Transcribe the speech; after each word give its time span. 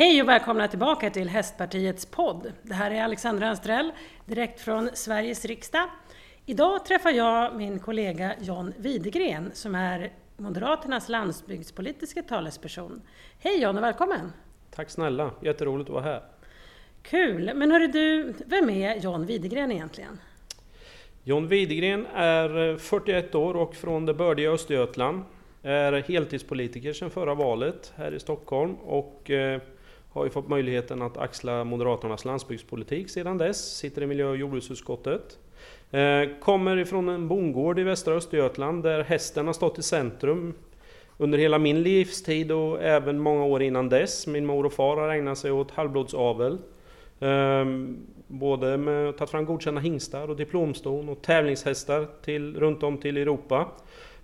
Hej 0.00 0.22
och 0.22 0.28
välkomna 0.28 0.68
tillbaka 0.68 1.10
till 1.10 1.28
Hästpartiets 1.28 2.06
podd. 2.06 2.52
Det 2.62 2.74
här 2.74 2.90
är 2.90 3.02
Alexandra 3.02 3.48
Anstrell, 3.48 3.92
direkt 4.26 4.60
från 4.60 4.90
Sveriges 4.94 5.44
riksdag. 5.44 5.88
Idag 6.46 6.84
träffar 6.84 7.10
jag 7.10 7.56
min 7.56 7.78
kollega 7.78 8.34
John 8.40 8.72
Widegren 8.78 9.50
som 9.54 9.74
är 9.74 10.12
Moderaternas 10.36 11.08
landsbygdspolitiska 11.08 12.22
talesperson. 12.22 13.02
Hej 13.38 13.62
John 13.62 13.76
och 13.76 13.82
välkommen! 13.82 14.32
Tack 14.74 14.90
snälla, 14.90 15.30
jätteroligt 15.42 15.90
att 15.90 15.94
vara 15.94 16.04
här. 16.04 16.22
Kul! 17.02 17.50
Men 17.54 17.70
hörru 17.70 17.86
du, 17.86 18.34
vem 18.46 18.70
är 18.70 18.96
John 18.96 19.26
Widegren 19.26 19.72
egentligen? 19.72 20.20
John 21.24 21.48
Widegren 21.48 22.06
är 22.14 22.76
41 22.76 23.34
år 23.34 23.56
och 23.56 23.74
från 23.74 24.06
det 24.06 24.14
bördiga 24.14 24.50
Östergötland. 24.50 25.22
Är 25.62 25.92
heltidspolitiker 25.92 26.92
sedan 26.92 27.10
förra 27.10 27.34
valet 27.34 27.92
här 27.96 28.14
i 28.14 28.20
Stockholm 28.20 28.74
och 28.74 29.30
eh, 29.30 29.60
har 30.12 30.24
ju 30.24 30.30
fått 30.30 30.48
möjligheten 30.48 31.02
att 31.02 31.16
axla 31.16 31.64
Moderaternas 31.64 32.24
landsbygdspolitik 32.24 33.10
sedan 33.10 33.38
dess. 33.38 33.76
Sitter 33.76 34.02
i 34.02 34.06
miljö 34.06 34.28
och 34.28 34.36
jordbruksutskottet. 34.36 35.38
Eh, 35.90 36.38
kommer 36.40 36.76
ifrån 36.76 37.08
en 37.08 37.28
bondgård 37.28 37.78
i 37.78 37.82
västra 37.82 38.14
Östergötland 38.14 38.82
där 38.82 39.02
hästen 39.02 39.46
har 39.46 39.52
stått 39.52 39.78
i 39.78 39.82
centrum 39.82 40.54
under 41.16 41.38
hela 41.38 41.58
min 41.58 41.82
livstid 41.82 42.52
och 42.52 42.82
även 42.82 43.18
många 43.18 43.44
år 43.44 43.62
innan 43.62 43.88
dess. 43.88 44.26
Min 44.26 44.46
mor 44.46 44.66
och 44.66 44.72
far 44.72 44.96
har 44.96 45.08
ägnat 45.08 45.38
sig 45.38 45.50
åt 45.50 45.70
halvblodsavel. 45.70 46.58
Eh, 47.20 47.64
både 48.26 48.76
med 48.76 49.08
att 49.08 49.18
ta 49.18 49.26
fram 49.26 49.44
godkända 49.44 49.80
hingstar 49.80 50.28
och 50.28 50.36
diplomston 50.36 51.08
och 51.08 51.22
tävlingshästar 51.22 52.06
till, 52.24 52.56
runt 52.56 52.82
om 52.82 52.98
till 52.98 53.16
Europa. 53.16 53.68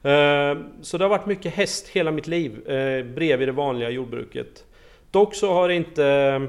Eh, 0.02 0.58
så 0.82 0.98
det 0.98 1.04
har 1.04 1.08
varit 1.08 1.26
mycket 1.26 1.54
häst 1.54 1.88
hela 1.88 2.10
mitt 2.10 2.26
liv 2.26 2.62
bredvid 3.14 3.48
det 3.48 3.52
vanliga 3.52 3.90
jordbruket. 3.90 4.64
Dock 5.16 5.34
så 5.34 5.52
har 5.52 5.68
inte 5.68 6.48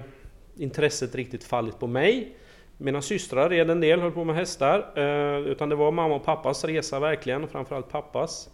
intresset 0.58 1.16
riktigt 1.16 1.44
fallit 1.44 1.80
på 1.80 1.88
mig. 1.88 2.36
Mina 2.78 3.02
systrar 3.02 3.50
red 3.50 3.70
en 3.70 3.82
del, 3.82 4.00
höll 4.00 4.12
på 4.12 4.24
med 4.24 4.36
hästar. 4.36 4.92
Eh, 4.96 5.40
utan 5.40 5.70
det 5.70 5.76
var 5.76 5.92
mamma 5.92 6.16
och 6.16 6.26
pappas 6.26 6.66
resa 6.66 7.00
verkligen, 7.00 7.48
framförallt 7.48 7.90
pappas. 7.90 8.50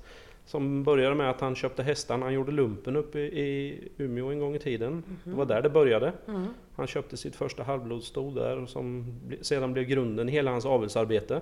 Som 0.45 0.83
började 0.83 1.15
med 1.15 1.29
att 1.29 1.41
han 1.41 1.55
köpte 1.55 1.83
hästar 1.83 2.17
han 2.17 2.33
gjorde 2.33 2.51
lumpen 2.51 2.95
uppe 2.95 3.19
i 3.19 3.79
Umeå 3.97 4.31
en 4.31 4.39
gång 4.39 4.55
i 4.55 4.59
tiden. 4.59 4.91
Mm 4.91 5.03
-hmm. 5.03 5.29
Det 5.29 5.35
var 5.35 5.45
där 5.45 5.61
det 5.61 5.69
började. 5.69 6.13
Mm. 6.27 6.47
Han 6.75 6.87
köpte 6.87 7.17
sitt 7.17 7.35
första 7.35 7.63
halvblodssto 7.63 8.31
där 8.31 8.65
som 8.65 9.05
sedan 9.41 9.73
blev 9.73 9.85
grunden 9.85 10.29
i 10.29 10.31
hela 10.31 10.51
hans 10.51 10.65
avelsarbete. 10.65 11.41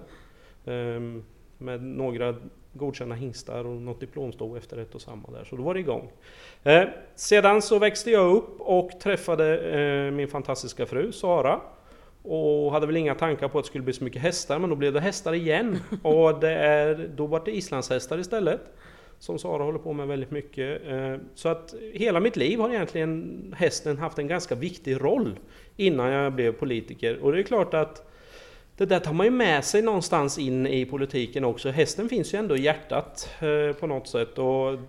Um, 0.65 1.23
med 1.57 1.83
några 1.83 2.35
godkända 2.73 3.15
hingstar 3.15 3.65
och 3.65 3.81
något 3.81 3.99
diplomsto 3.99 4.57
efter 4.57 4.77
ett 4.77 4.95
och 4.95 5.01
samma 5.01 5.29
där. 5.31 5.43
Så 5.43 5.55
då 5.55 5.63
var 5.63 5.73
det 5.73 5.79
igång. 5.79 6.11
Eh, 6.63 6.83
sedan 7.15 7.61
så 7.61 7.79
växte 7.79 8.11
jag 8.11 8.35
upp 8.35 8.61
och 8.61 8.91
träffade 8.99 9.57
eh, 9.59 10.11
min 10.11 10.27
fantastiska 10.27 10.85
fru 10.85 11.11
Sara. 11.11 11.61
Och 12.23 12.71
hade 12.71 12.85
väl 12.85 12.97
inga 12.97 13.15
tankar 13.15 13.47
på 13.47 13.59
att 13.59 13.65
det 13.65 13.67
skulle 13.67 13.83
bli 13.83 13.93
så 13.93 14.03
mycket 14.03 14.21
hästar, 14.21 14.59
men 14.59 14.69
då 14.69 14.75
blev 14.75 14.93
det 14.93 14.99
hästar 14.99 15.33
igen. 15.33 15.79
Och 16.03 16.39
det 16.39 16.51
är, 16.51 17.09
då 17.15 17.25
var 17.25 17.41
det 17.45 17.55
islandshästar 17.55 18.17
istället. 18.17 18.61
Som 19.19 19.39
Sara 19.39 19.63
håller 19.63 19.79
på 19.79 19.93
med 19.93 20.07
väldigt 20.07 20.31
mycket. 20.31 20.87
Eh, 20.87 21.15
så 21.35 21.49
att 21.49 21.73
hela 21.93 22.19
mitt 22.19 22.35
liv 22.35 22.59
har 22.59 22.69
egentligen 22.69 23.55
hästen 23.57 23.97
haft 23.97 24.19
en 24.19 24.27
ganska 24.27 24.55
viktig 24.55 25.01
roll 25.01 25.39
innan 25.77 26.11
jag 26.11 26.33
blev 26.33 26.51
politiker. 26.51 27.19
Och 27.19 27.31
det 27.31 27.39
är 27.39 27.43
klart 27.43 27.73
att 27.73 28.10
det 28.81 28.85
där 28.85 28.99
tar 28.99 29.13
man 29.13 29.25
ju 29.25 29.31
med 29.31 29.65
sig 29.65 29.81
någonstans 29.81 30.37
in 30.37 30.67
i 30.67 30.85
politiken 30.85 31.45
också. 31.45 31.69
Hästen 31.69 32.09
finns 32.09 32.33
ju 32.33 32.39
ändå 32.39 32.57
i 32.57 32.61
hjärtat 32.61 33.29
eh, 33.39 33.75
på 33.75 33.87
något 33.87 34.07
sätt 34.07 34.37
och 34.37 34.79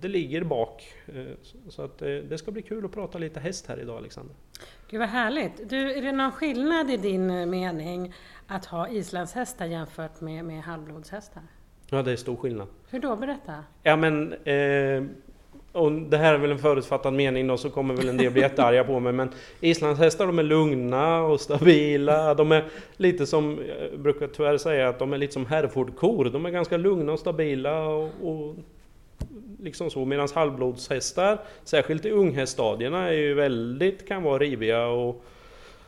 det 0.00 0.08
ligger 0.08 0.44
bak. 0.44 0.94
Eh, 1.06 1.24
så 1.68 1.82
att 1.82 1.98
det 1.98 2.38
ska 2.38 2.50
bli 2.50 2.62
kul 2.62 2.84
att 2.84 2.92
prata 2.92 3.18
lite 3.18 3.40
häst 3.40 3.66
här 3.66 3.80
idag 3.80 3.96
Alexander. 3.96 4.36
Gud 4.90 5.00
vad 5.00 5.08
härligt! 5.08 5.68
Du, 5.68 5.92
är 5.92 6.02
det 6.02 6.12
någon 6.12 6.32
skillnad 6.32 6.90
i 6.90 6.96
din 6.96 7.50
mening 7.50 8.14
att 8.46 8.66
ha 8.66 8.88
islandshästar 8.88 9.66
jämfört 9.66 10.20
med, 10.20 10.44
med 10.44 10.62
halvblodshästar? 10.62 11.42
Ja, 11.90 12.02
det 12.02 12.12
är 12.12 12.16
stor 12.16 12.36
skillnad. 12.36 12.68
Hur 12.90 13.00
då? 13.00 13.16
Berätta! 13.16 13.64
Ja 13.82 13.96
men 13.96 14.32
eh, 14.32 15.02
och 15.74 15.92
det 15.92 16.16
här 16.16 16.34
är 16.34 16.38
väl 16.38 16.50
en 16.50 16.58
förutfattad 16.58 17.14
mening 17.14 17.46
då 17.46 17.56
så 17.56 17.70
kommer 17.70 17.94
väl 17.94 18.08
en 18.08 18.16
del 18.16 18.32
bli 18.32 18.42
jättearga 18.42 18.84
på 18.84 19.00
mig 19.00 19.12
men 19.12 19.28
islandshästar 19.60 20.26
de 20.26 20.38
är 20.38 20.42
lugna 20.42 21.22
och 21.22 21.40
stabila. 21.40 22.34
De 22.34 22.52
är 22.52 22.64
lite 22.96 23.26
som, 23.26 23.58
jag 23.90 24.00
brukar 24.00 24.26
tyvärr 24.26 24.58
säga 24.58 24.88
att 24.88 24.98
de 24.98 25.12
är 25.12 25.18
lite 25.18 25.32
som 25.32 25.46
Herefordkor. 25.46 26.24
De 26.24 26.46
är 26.46 26.50
ganska 26.50 26.76
lugna 26.76 27.12
och 27.12 27.18
stabila 27.18 27.86
och, 27.86 28.10
och 28.22 28.56
liksom 29.62 29.90
så. 29.90 30.04
Medan 30.04 30.28
halvblodshästar, 30.34 31.38
särskilt 31.64 32.04
i 32.04 32.10
unghäststadierna, 32.10 33.08
är 33.08 33.12
ju 33.12 33.34
väldigt, 33.34 34.08
kan 34.08 34.22
vara 34.22 34.38
riviga 34.38 34.86
och 34.86 35.24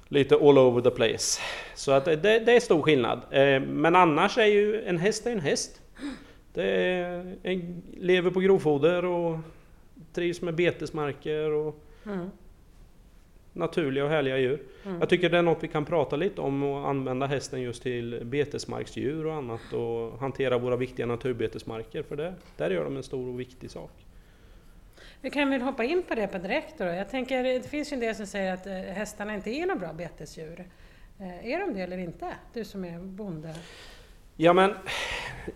lite 0.08 0.34
all 0.34 0.58
over 0.58 0.82
the 0.82 0.90
place. 0.90 1.40
Så 1.74 1.92
att 1.92 2.04
det, 2.04 2.16
det 2.16 2.56
är 2.56 2.60
stor 2.60 2.82
skillnad. 2.82 3.20
Eh, 3.30 3.60
men 3.60 3.96
annars 3.96 4.38
är 4.38 4.46
ju 4.46 4.84
en 4.84 4.98
häst 4.98 5.26
är 5.26 5.30
en 5.30 5.40
häst. 5.40 5.80
Det 6.54 6.70
är, 6.70 7.36
en, 7.42 7.82
lever 8.00 8.30
på 8.30 8.40
grovfoder 8.40 9.04
och 9.04 9.38
trivs 10.16 10.42
med 10.42 10.54
betesmarker 10.54 11.50
och 11.50 11.80
mm. 12.06 12.30
naturliga 13.52 14.04
och 14.04 14.10
härliga 14.10 14.38
djur. 14.38 14.62
Mm. 14.84 14.98
Jag 15.00 15.08
tycker 15.08 15.30
det 15.30 15.38
är 15.38 15.42
något 15.42 15.62
vi 15.62 15.68
kan 15.68 15.84
prata 15.84 16.16
lite 16.16 16.40
om 16.40 16.62
och 16.62 16.88
använda 16.88 17.26
hästen 17.26 17.62
just 17.62 17.82
till 17.82 18.20
betesmarksdjur 18.24 19.26
och 19.26 19.34
annat 19.34 19.72
och 19.72 20.18
hantera 20.18 20.58
våra 20.58 20.76
viktiga 20.76 21.06
naturbetesmarker 21.06 22.02
för 22.02 22.16
det, 22.16 22.34
där 22.56 22.70
gör 22.70 22.84
de 22.84 22.96
en 22.96 23.02
stor 23.02 23.28
och 23.28 23.40
viktig 23.40 23.70
sak. 23.70 23.90
Vi 25.20 25.30
kan 25.30 25.50
väl 25.50 25.62
hoppa 25.62 25.84
in 25.84 26.02
på 26.02 26.14
det 26.14 26.26
på 26.26 26.38
direkt 26.38 26.78
då. 26.78 26.84
Jag 26.84 27.10
tänker, 27.10 27.42
det 27.42 27.68
finns 27.68 27.92
ju 27.92 27.94
en 27.94 28.00
del 28.00 28.14
som 28.14 28.26
säger 28.26 28.54
att 28.54 28.66
eh, 28.66 28.72
hästarna 28.72 29.34
inte 29.34 29.50
är 29.50 29.66
några 29.66 29.80
bra 29.80 29.92
betesdjur. 29.92 30.64
Eh, 31.18 31.52
är 31.52 31.60
de 31.60 31.74
det 31.74 31.80
eller 31.80 31.98
inte? 31.98 32.34
Du 32.52 32.64
som 32.64 32.84
är 32.84 32.98
bonde? 32.98 33.54
Ja 34.38 34.52
men, 34.52 34.70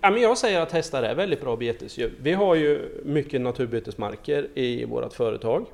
ja 0.00 0.10
men 0.10 0.22
jag 0.22 0.38
säger 0.38 0.60
att 0.60 0.72
hästar 0.72 1.02
är 1.02 1.14
väldigt 1.14 1.40
bra 1.40 1.56
betesdjur. 1.56 2.12
Vi 2.20 2.32
har 2.32 2.54
ju 2.54 3.00
mycket 3.04 3.40
naturbetesmarker 3.40 4.48
i 4.54 4.84
vårt 4.84 5.12
företag. 5.12 5.66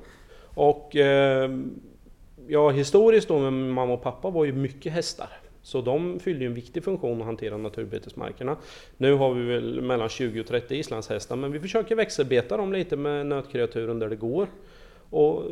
Och 0.53 0.95
eh, 0.95 1.51
ja, 2.47 2.69
historiskt 2.69 3.27
då 3.27 3.39
med 3.39 3.53
mamma 3.53 3.93
och 3.93 4.03
pappa 4.03 4.29
var 4.29 4.45
ju 4.45 4.53
mycket 4.53 4.93
hästar. 4.93 5.29
Så 5.61 5.81
de 5.81 6.19
fyllde 6.19 6.43
ju 6.43 6.47
en 6.47 6.53
viktig 6.53 6.83
funktion 6.83 7.19
att 7.19 7.25
hantera 7.25 7.57
naturbetesmarkerna. 7.57 8.57
Nu 8.97 9.13
har 9.13 9.33
vi 9.33 9.45
väl 9.45 9.81
mellan 9.81 10.09
20 10.09 10.39
och 10.41 10.47
30 10.47 10.75
islandshästar 10.75 11.35
men 11.35 11.51
vi 11.51 11.59
försöker 11.59 11.95
växelbeta 11.95 12.57
dem 12.57 12.73
lite 12.73 12.95
med 12.95 13.25
nötkreaturen 13.25 13.99
där 13.99 14.09
det 14.09 14.15
går. 14.15 14.47
Och 15.09 15.43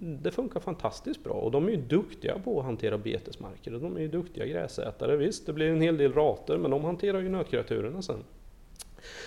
det 0.00 0.30
funkar 0.30 0.60
fantastiskt 0.60 1.24
bra 1.24 1.32
och 1.32 1.50
de 1.50 1.66
är 1.66 1.70
ju 1.70 1.76
duktiga 1.76 2.38
på 2.38 2.58
att 2.58 2.64
hantera 2.66 2.98
betesmarker 2.98 3.74
och 3.74 3.80
de 3.80 3.96
är 3.96 4.00
ju 4.00 4.08
duktiga 4.08 4.46
gräsätare. 4.46 5.16
Visst, 5.16 5.46
det 5.46 5.52
blir 5.52 5.66
en 5.70 5.80
hel 5.80 5.96
del 5.96 6.12
rater 6.12 6.58
men 6.58 6.70
de 6.70 6.84
hanterar 6.84 7.20
ju 7.20 7.28
nötkreaturerna 7.28 8.02
sen. 8.02 8.24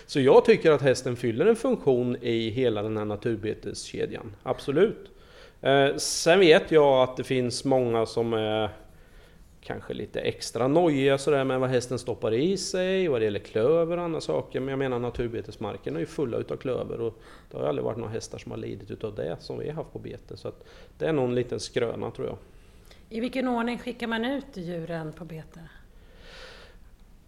Så 0.06 0.20
jag 0.20 0.46
tycker 0.46 0.72
att 0.72 0.82
hästen 0.82 1.16
fyller 1.16 1.46
en 1.46 1.56
funktion 1.56 2.18
i 2.22 2.50
hela 2.50 2.84
den 2.84 2.98
här 2.98 3.06
naturbeteskedjan, 3.06 4.36
absolut. 4.44 5.12
Eh, 5.62 5.96
sen 5.96 6.40
vet 6.40 6.72
jag 6.72 7.04
att 7.04 7.18
det 7.18 7.24
finns 7.24 7.66
många 7.66 8.06
som 8.06 8.34
är 8.34 8.70
kanske 9.68 9.94
lite 9.94 10.20
extra 10.20 10.68
nojiga 10.68 11.18
sådär 11.18 11.44
med 11.44 11.60
vad 11.60 11.70
hästen 11.70 12.00
stoppar 12.00 12.34
i 12.34 12.58
sig, 12.58 13.08
vad 13.08 13.22
det 13.22 13.26
gäller 13.26 13.40
klöver 13.40 13.98
och 13.98 14.04
andra 14.04 14.22
saker. 14.22 14.60
Men 14.60 14.70
jag 14.70 14.80
menar 14.80 15.00
naturbetesmarken 15.00 15.96
är 15.96 16.00
ju 16.00 16.06
fulla 16.06 16.38
utav 16.38 16.58
klöver 16.58 17.02
och 17.02 17.22
det 17.52 17.58
har 17.58 17.64
ju 17.64 17.70
aldrig 17.70 17.86
varit 17.86 17.98
några 17.98 18.12
hästar 18.12 18.38
som 18.38 18.52
har 18.52 18.58
lidit 18.58 18.92
utav 18.92 19.16
det 19.16 19.38
som 19.40 19.60
vi 19.60 19.68
har 19.68 19.76
haft 19.76 19.94
på 19.94 20.00
bete. 20.00 20.38
Så 20.38 20.48
att 20.48 20.64
det 20.98 21.06
är 21.06 21.14
nog 21.14 21.26
en 21.26 21.36
liten 21.36 21.60
skröna 21.60 22.12
tror 22.12 22.28
jag. 22.28 22.38
I 23.10 23.20
vilken 23.20 23.48
ordning 23.48 23.78
skickar 23.78 24.08
man 24.08 24.26
ut 24.26 24.46
djuren 24.54 25.14
på 25.14 25.26
bete? 25.26 25.60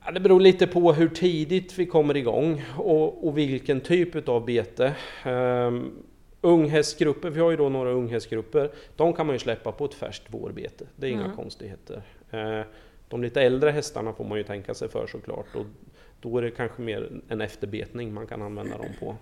Ja, 0.06 0.12
det 0.12 0.20
beror 0.20 0.40
lite 0.40 0.68
på 0.68 0.94
hur 0.94 1.10
tidigt 1.10 1.80
vi 1.80 1.86
kommer 1.86 2.18
igång 2.18 2.66
och, 2.78 3.28
och 3.28 3.38
vilken 3.38 3.82
typ 3.82 4.16
utav 4.16 4.46
bete. 4.46 4.96
Um, 5.26 6.04
Unghästgrupper, 6.42 7.30
vi 7.30 7.40
har 7.40 7.52
ju 7.52 7.58
då 7.58 7.70
några 7.70 7.92
unghästgrupper, 7.92 8.72
de 8.96 9.14
kan 9.14 9.26
man 9.26 9.36
ju 9.36 9.40
släppa 9.40 9.72
på 9.72 9.86
ett 9.86 9.94
färskt 9.94 10.34
vårbete. 10.34 10.86
Det 10.96 11.08
är 11.08 11.12
mm. 11.12 11.26
inga 11.26 11.36
konstigheter. 11.36 12.02
Eh, 12.32 12.62
de 13.10 13.22
lite 13.22 13.42
äldre 13.42 13.72
hästarna 13.72 14.14
får 14.14 14.26
man 14.26 14.38
ju 14.38 14.44
tänka 14.44 14.74
sig 14.74 14.90
för 14.90 15.08
såklart 15.08 15.56
och 15.56 15.66
då 16.22 16.38
är 16.38 16.42
det 16.42 16.52
kanske 16.52 16.82
mer 16.82 17.22
en 17.28 17.42
efterbetning 17.42 18.14
man 18.14 18.28
kan 18.28 18.42
använda 18.42 18.78
dem 18.78 18.92
på. 19.00 19.16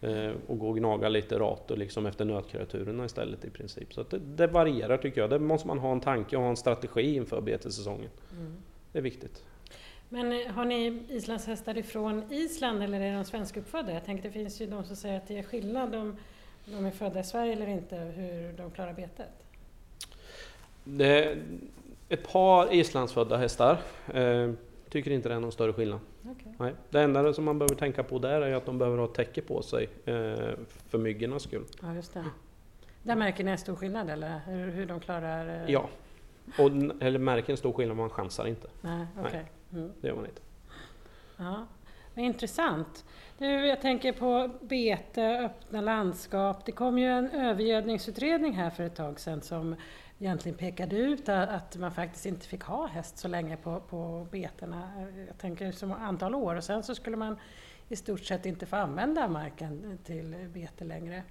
Eh, 0.00 0.32
och 0.46 0.58
gå 0.58 0.68
och 0.68 0.76
gnaga 0.76 1.08
lite 1.08 1.38
rator 1.38 1.76
liksom 1.76 2.06
efter 2.06 2.24
nötkreaturerna 2.24 3.04
istället 3.04 3.44
i 3.44 3.50
princip. 3.50 3.94
Så 3.94 4.02
det, 4.02 4.18
det, 4.18 4.46
varierar 4.46 4.96
tycker 4.96 5.20
jag. 5.20 5.30
Det 5.30 5.38
måste 5.38 5.68
man 5.68 5.78
ha 5.78 5.92
en 5.92 6.00
tanke 6.00 6.36
och 6.36 6.42
ha 6.42 6.50
en 6.50 6.56
strategi 6.56 7.14
inför 7.14 7.40
betessäsongen. 7.40 8.10
Mm. 8.32 8.56
Det 8.92 8.98
är 8.98 9.02
viktigt. 9.02 9.44
Men 10.08 10.32
eh, 10.32 10.52
har 10.52 10.64
ni 10.64 11.02
islandshästar 11.08 11.78
ifrån 11.78 12.32
Island 12.32 12.82
eller 12.82 13.00
är 13.00 13.14
de 13.14 13.24
svenskuppfödda? 13.24 13.92
Jag 13.92 14.04
tänker 14.04 14.22
det 14.22 14.30
finns 14.30 14.60
ju 14.60 14.66
de 14.66 14.84
som 14.84 14.96
säger 14.96 15.16
att 15.16 15.28
det 15.28 15.38
är 15.38 15.42
skillnad 15.42 15.94
om 15.94 16.16
de 16.64 16.86
är 16.86 16.90
födda 16.90 17.20
i 17.20 17.24
Sverige 17.24 17.52
eller 17.52 17.66
inte, 17.66 17.96
hur 17.96 18.52
de 18.52 18.70
klarar 18.70 18.92
betet. 18.92 19.30
Det, 20.84 21.38
ett 22.08 22.32
par 22.32 22.74
islandsfödda 22.74 23.36
hästar. 23.36 23.78
Eh, 24.14 24.50
tycker 24.90 25.10
inte 25.10 25.28
det 25.28 25.34
är 25.34 25.40
någon 25.40 25.52
större 25.52 25.72
skillnad. 25.72 26.00
Okay. 26.30 26.52
Nej. 26.58 26.72
Det 26.90 27.00
enda 27.00 27.32
som 27.32 27.44
man 27.44 27.58
behöver 27.58 27.74
tänka 27.74 28.02
på 28.02 28.18
där 28.18 28.40
är 28.40 28.54
att 28.54 28.66
de 28.66 28.78
behöver 28.78 28.98
ha 28.98 29.06
täcke 29.06 29.42
på 29.42 29.62
sig 29.62 29.88
eh, 30.04 30.14
för 30.88 30.98
myggornas 30.98 31.42
skull. 31.42 31.64
Ja, 31.82 31.94
just 31.94 32.14
det. 32.14 32.24
Där 33.02 33.16
märker 33.16 33.44
ni 33.44 33.50
en 33.50 33.58
stor 33.58 33.76
skillnad 33.76 34.10
eller 34.10 34.40
hur, 34.46 34.70
hur 34.70 34.86
de 34.86 35.00
klarar? 35.00 35.62
eh, 35.64 35.70
Ja, 35.70 35.88
och, 36.58 36.70
eller 37.02 37.18
märker 37.18 37.50
en 37.52 37.56
stor 37.56 37.72
skillnad, 37.72 37.96
man 37.96 38.10
chansar 38.10 38.46
inte. 38.46 38.68
Nej, 38.80 39.06
okej. 39.20 39.44
Mm. 39.72 39.92
Det 40.00 40.08
gör 40.08 40.14
man 40.14 40.26
inte. 40.26 40.40
Ja, 41.36 41.66
intressant. 42.14 43.04
Du, 43.38 43.46
jag 43.66 43.80
tänker 43.80 44.12
på 44.12 44.50
bete, 44.60 45.38
öppna 45.44 45.80
landskap. 45.80 46.64
Det 46.64 46.72
kom 46.72 46.98
ju 46.98 47.06
en 47.06 47.30
övergödningsutredning 47.30 48.52
här 48.52 48.70
för 48.70 48.82
ett 48.84 48.96
tag 48.96 49.20
sedan 49.20 49.42
som 49.42 49.76
egentligen 50.18 50.58
pekade 50.58 50.96
ut 50.96 51.28
att 51.28 51.76
man 51.76 51.92
faktiskt 51.92 52.26
inte 52.26 52.46
fick 52.46 52.62
ha 52.62 52.86
häst 52.86 53.18
så 53.18 53.28
länge 53.28 53.56
på, 53.56 53.80
på 53.80 54.26
betena. 54.30 54.90
Jag 55.28 55.38
tänker 55.38 55.72
som 55.72 55.92
antal 55.92 56.34
år 56.34 56.54
och 56.54 56.64
sen 56.64 56.82
så 56.82 56.94
skulle 56.94 57.16
man 57.16 57.36
i 57.88 57.96
stort 57.96 58.24
sett 58.24 58.46
inte 58.46 58.66
få 58.66 58.76
använda 58.76 59.28
marken 59.28 59.98
till 60.04 60.48
bete 60.54 60.84
längre. 60.84 61.22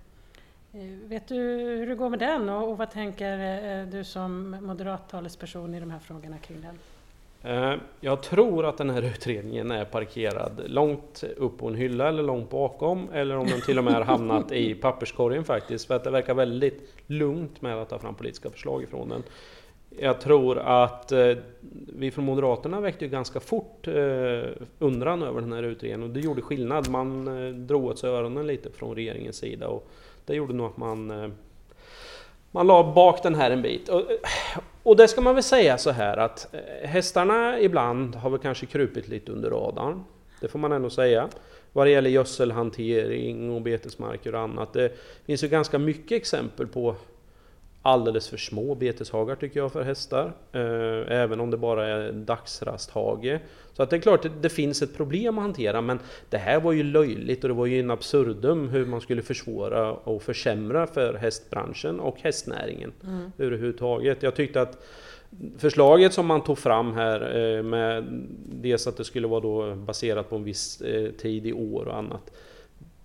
Eh, 0.74 0.82
vet 0.84 1.28
du 1.28 1.36
hur 1.36 1.88
det 1.88 1.96
går 1.96 2.10
med 2.10 2.20
den 2.20 2.50
och, 2.50 2.70
och 2.70 2.78
vad 2.78 2.92
tänker 2.92 3.40
eh, 3.40 3.88
du 3.88 4.04
som 4.04 4.50
moderat 4.50 5.10
talesperson 5.10 5.74
i 5.74 5.80
de 5.80 5.92
här 5.92 6.00
frågorna 6.00 6.38
kring 6.38 6.62
den? 6.62 6.80
Eh, 7.46 7.74
Jag 8.02 8.24
tror 8.24 8.66
att 8.66 8.78
den 8.78 8.90
här 8.90 9.02
utredningen 9.16 9.72
är 9.72 9.86
parkerad 9.86 10.62
långt 10.66 11.24
upp 11.38 11.58
på 11.58 11.68
en 11.68 11.76
hylla 11.76 12.08
eller 12.08 12.24
långt 12.24 12.50
bakom 12.50 13.08
eller 13.14 13.38
om 13.38 13.48
den 13.48 13.62
till 13.62 13.78
och 13.78 13.84
med 13.84 13.94
har 13.94 14.02
hamnat 14.02 14.52
i 14.52 14.74
papperskorgen 14.82 15.44
faktiskt 15.44 15.88
för 15.88 15.96
att 15.96 16.04
det 16.04 16.10
verkar 16.10 16.34
väldigt 16.34 16.94
lugnt 17.08 17.62
med 17.62 17.78
att 17.78 17.90
ta 17.90 18.00
fram 18.00 18.16
politiska 18.16 18.50
förslag 18.50 18.84
ifrån 18.84 19.10
den. 19.10 19.24
Jag 20.00 20.22
tror 20.22 20.58
att 20.58 21.12
eh, 21.12 21.32
vi 21.98 22.12
från 22.12 22.26
Moderaterna 22.26 22.82
väckte 22.82 23.06
ju 23.06 23.12
ganska 23.12 23.40
fort 23.40 23.88
eh, 23.88 24.50
undran 24.80 25.24
över 25.24 25.42
den 25.42 25.54
här 25.54 25.64
utredningen 25.64 26.04
och 26.04 26.10
det 26.10 26.20
gjorde 26.20 26.42
skillnad. 26.42 26.90
Man 26.90 27.26
drog 27.68 27.86
åt 27.86 28.00
sig 28.00 28.10
öronen 28.10 28.48
lite 28.48 28.70
från 28.72 28.96
regeringens 28.96 29.36
sida 29.36 29.68
och 29.68 29.88
det 30.26 30.36
gjorde 30.36 30.54
nog 30.54 30.66
att 30.66 30.78
man 30.78 31.34
man 32.56 32.68
la 32.68 32.94
bak 32.94 33.24
den 33.24 33.36
här 33.36 33.52
en 33.52 33.62
bit. 33.62 33.90
Och, 33.90 34.02
och 34.84 34.96
det 34.96 35.08
ska 35.08 35.22
man 35.22 35.36
väl 35.36 35.44
säga 35.44 35.78
så 35.78 35.92
här 35.92 36.18
att 36.18 36.54
eh, 36.54 36.88
hästarna 36.90 37.60
ibland 37.60 38.16
har 38.16 38.30
väl 38.30 38.40
kanske 38.40 38.66
krupit 38.66 39.08
lite 39.08 39.32
under 39.32 39.50
radarn. 39.50 40.04
Det 40.42 40.48
får 40.48 40.60
man 40.60 40.72
ändå 40.72 40.90
säga. 40.90 41.30
Vad 41.74 41.88
det 41.88 41.92
gäller 41.92 42.10
gödselhantering 42.10 43.52
och 43.52 43.62
betesmarker 43.62 44.36
och 44.36 44.42
annat. 44.42 44.74
Det 44.74 44.98
finns 45.26 45.44
ju 45.44 45.48
ganska 45.48 45.80
mycket 45.80 46.12
exempel 46.12 46.68
på 46.68 46.96
alldeles 47.86 48.30
för 48.30 48.38
små 48.38 48.76
beteshagar 48.76 49.36
tycker 49.36 49.60
jag 49.60 49.72
för 49.72 49.84
hästar. 49.84 50.34
Eh, 50.52 51.18
även 51.22 51.40
om 51.40 51.52
det 51.52 51.58
bara 51.58 51.88
är 51.88 52.12
dagsrasthage. 52.12 53.40
Så 53.74 53.84
att 53.84 53.90
det 53.90 53.96
är 53.96 54.00
klart 54.00 54.24
det, 54.24 54.32
det 54.42 54.50
finns 54.50 54.82
ett 54.82 54.98
problem 54.98 55.38
att 55.38 55.44
hantera 55.44 55.82
men 55.82 56.00
det 56.30 56.38
här 56.38 56.60
var 56.60 56.72
ju 56.72 56.84
löjligt 56.84 57.44
och 57.44 57.48
det 57.48 57.54
var 57.54 57.66
ju 57.66 57.80
en 57.80 57.92
absurdum 57.92 58.70
hur 58.70 58.86
man 58.86 59.02
skulle 59.02 59.22
försvåra 59.22 59.92
och 59.94 60.22
försämra 60.24 60.88
för 60.88 61.14
hästbranschen 61.14 62.00
och 62.00 62.18
hästnäringen 62.22 62.92
Mm. 63.04 63.32
överhuvudtaget. 63.38 64.24
Jag 64.24 64.36
tyckte 64.36 64.62
att 64.62 64.86
förslaget 65.58 66.14
som 66.14 66.26
man 66.26 66.44
tog 66.44 66.58
fram 66.58 66.94
här 66.94 67.38
eh, 67.38 67.64
med 67.64 68.04
dels 68.46 68.88
att 68.88 68.98
det 68.98 69.04
skulle 69.04 69.28
vara 69.28 69.40
då 69.40 69.76
baserat 69.76 70.30
på 70.30 70.36
en 70.36 70.44
viss 70.44 70.82
eh, 70.82 71.12
tid 71.12 71.46
i 71.48 71.54
år 71.54 71.88
och 71.88 71.98
annat. 71.98 72.32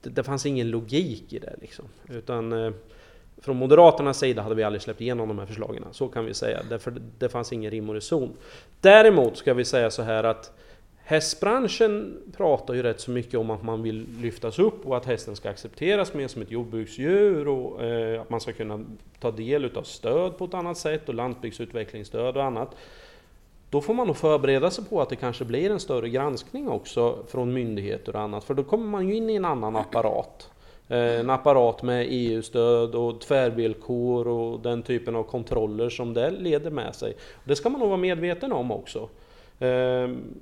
Det, 0.02 0.10
det 0.10 0.22
fanns 0.22 0.46
ingen 0.46 0.70
logik 0.70 1.32
i 1.32 1.38
det 1.38 1.54
liksom. 1.60 1.84
Utan 2.08 2.72
från 3.40 3.56
Moderaternas 3.56 4.18
sida 4.18 4.42
hade 4.42 4.54
vi 4.54 4.62
aldrig 4.62 4.82
släppt 4.82 5.00
igenom 5.00 5.28
de 5.28 5.38
här 5.38 5.46
förslagen. 5.46 5.84
Så 5.92 6.08
kan 6.08 6.24
vi 6.24 6.34
säga. 6.34 6.60
Därför 6.68 6.94
det 7.18 7.28
fanns 7.28 7.52
ingen 7.52 7.70
rim 7.70 7.88
och 7.88 7.94
reson. 7.94 8.32
Däremot 8.80 9.36
ska 9.36 9.54
vi 9.54 9.64
säga 9.64 9.90
så 9.90 10.02
här 10.02 10.24
att 10.24 10.52
Hästbranschen 11.10 12.22
pratar 12.36 12.74
ju 12.74 12.82
rätt 12.82 13.00
så 13.00 13.10
mycket 13.10 13.40
om 13.40 13.50
att 13.50 13.62
man 13.62 13.82
vill 13.82 14.06
lyftas 14.20 14.58
upp 14.58 14.86
och 14.86 14.96
att 14.96 15.06
hästen 15.06 15.36
ska 15.36 15.50
accepteras 15.50 16.14
mer 16.14 16.28
som 16.28 16.42
ett 16.42 16.50
jordbruksdjur 16.50 17.48
och 17.48 17.84
eh, 17.84 18.20
att 18.20 18.30
man 18.30 18.40
ska 18.40 18.52
kunna 18.52 18.84
ta 19.20 19.30
del 19.30 19.64
utav 19.64 19.82
stöd 19.82 20.38
på 20.38 20.44
ett 20.44 20.54
annat 20.54 20.78
sätt 20.78 21.08
och 21.08 21.14
landsbygdsutvecklingsstöd 21.14 22.36
och 22.36 22.44
annat. 22.44 22.76
Då 23.70 23.80
får 23.80 23.94
man 23.94 24.06
nog 24.06 24.16
förbereda 24.16 24.70
sig 24.70 24.84
på 24.84 25.00
att 25.00 25.08
det 25.08 25.16
kanske 25.16 25.44
blir 25.44 25.70
en 25.70 25.80
större 25.80 26.08
granskning 26.08 26.68
också 26.68 27.18
från 27.28 27.52
myndigheter 27.52 28.16
och 28.16 28.22
annat 28.22 28.44
för 28.44 28.54
då 28.54 28.64
kommer 28.64 28.86
man 28.86 29.08
ju 29.08 29.14
in 29.14 29.30
i 29.30 29.34
en 29.34 29.44
annan 29.44 29.76
apparat. 29.76 30.50
Eh, 30.90 31.20
en 31.20 31.30
apparat 31.30 31.82
med 31.82 32.06
EU-stöd 32.08 32.94
och 32.94 33.20
tvärvillkor 33.20 34.28
och 34.28 34.60
den 34.60 34.82
typen 34.82 35.16
av 35.16 35.22
kontroller 35.22 35.88
som 35.88 36.14
det 36.14 36.30
leder 36.30 36.70
med 36.70 36.94
sig. 36.94 37.16
Det 37.44 37.56
ska 37.56 37.68
man 37.68 37.80
nog 37.80 37.88
vara 37.88 38.00
medveten 38.00 38.52
om 38.52 38.72
också. 38.72 39.08
Ehm, 39.58 40.34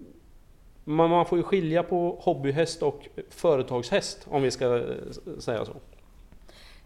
Men 0.84 1.10
man 1.10 1.26
får 1.26 1.38
ju 1.38 1.44
skilja 1.44 1.82
på 1.82 2.18
hobbyhäst 2.20 2.82
och 2.82 3.08
företagshäst 3.30 4.26
om 4.30 4.42
vi 4.42 4.50
ska 4.50 4.76
eh, 4.76 4.82
säga 5.38 5.64
så. 5.64 5.72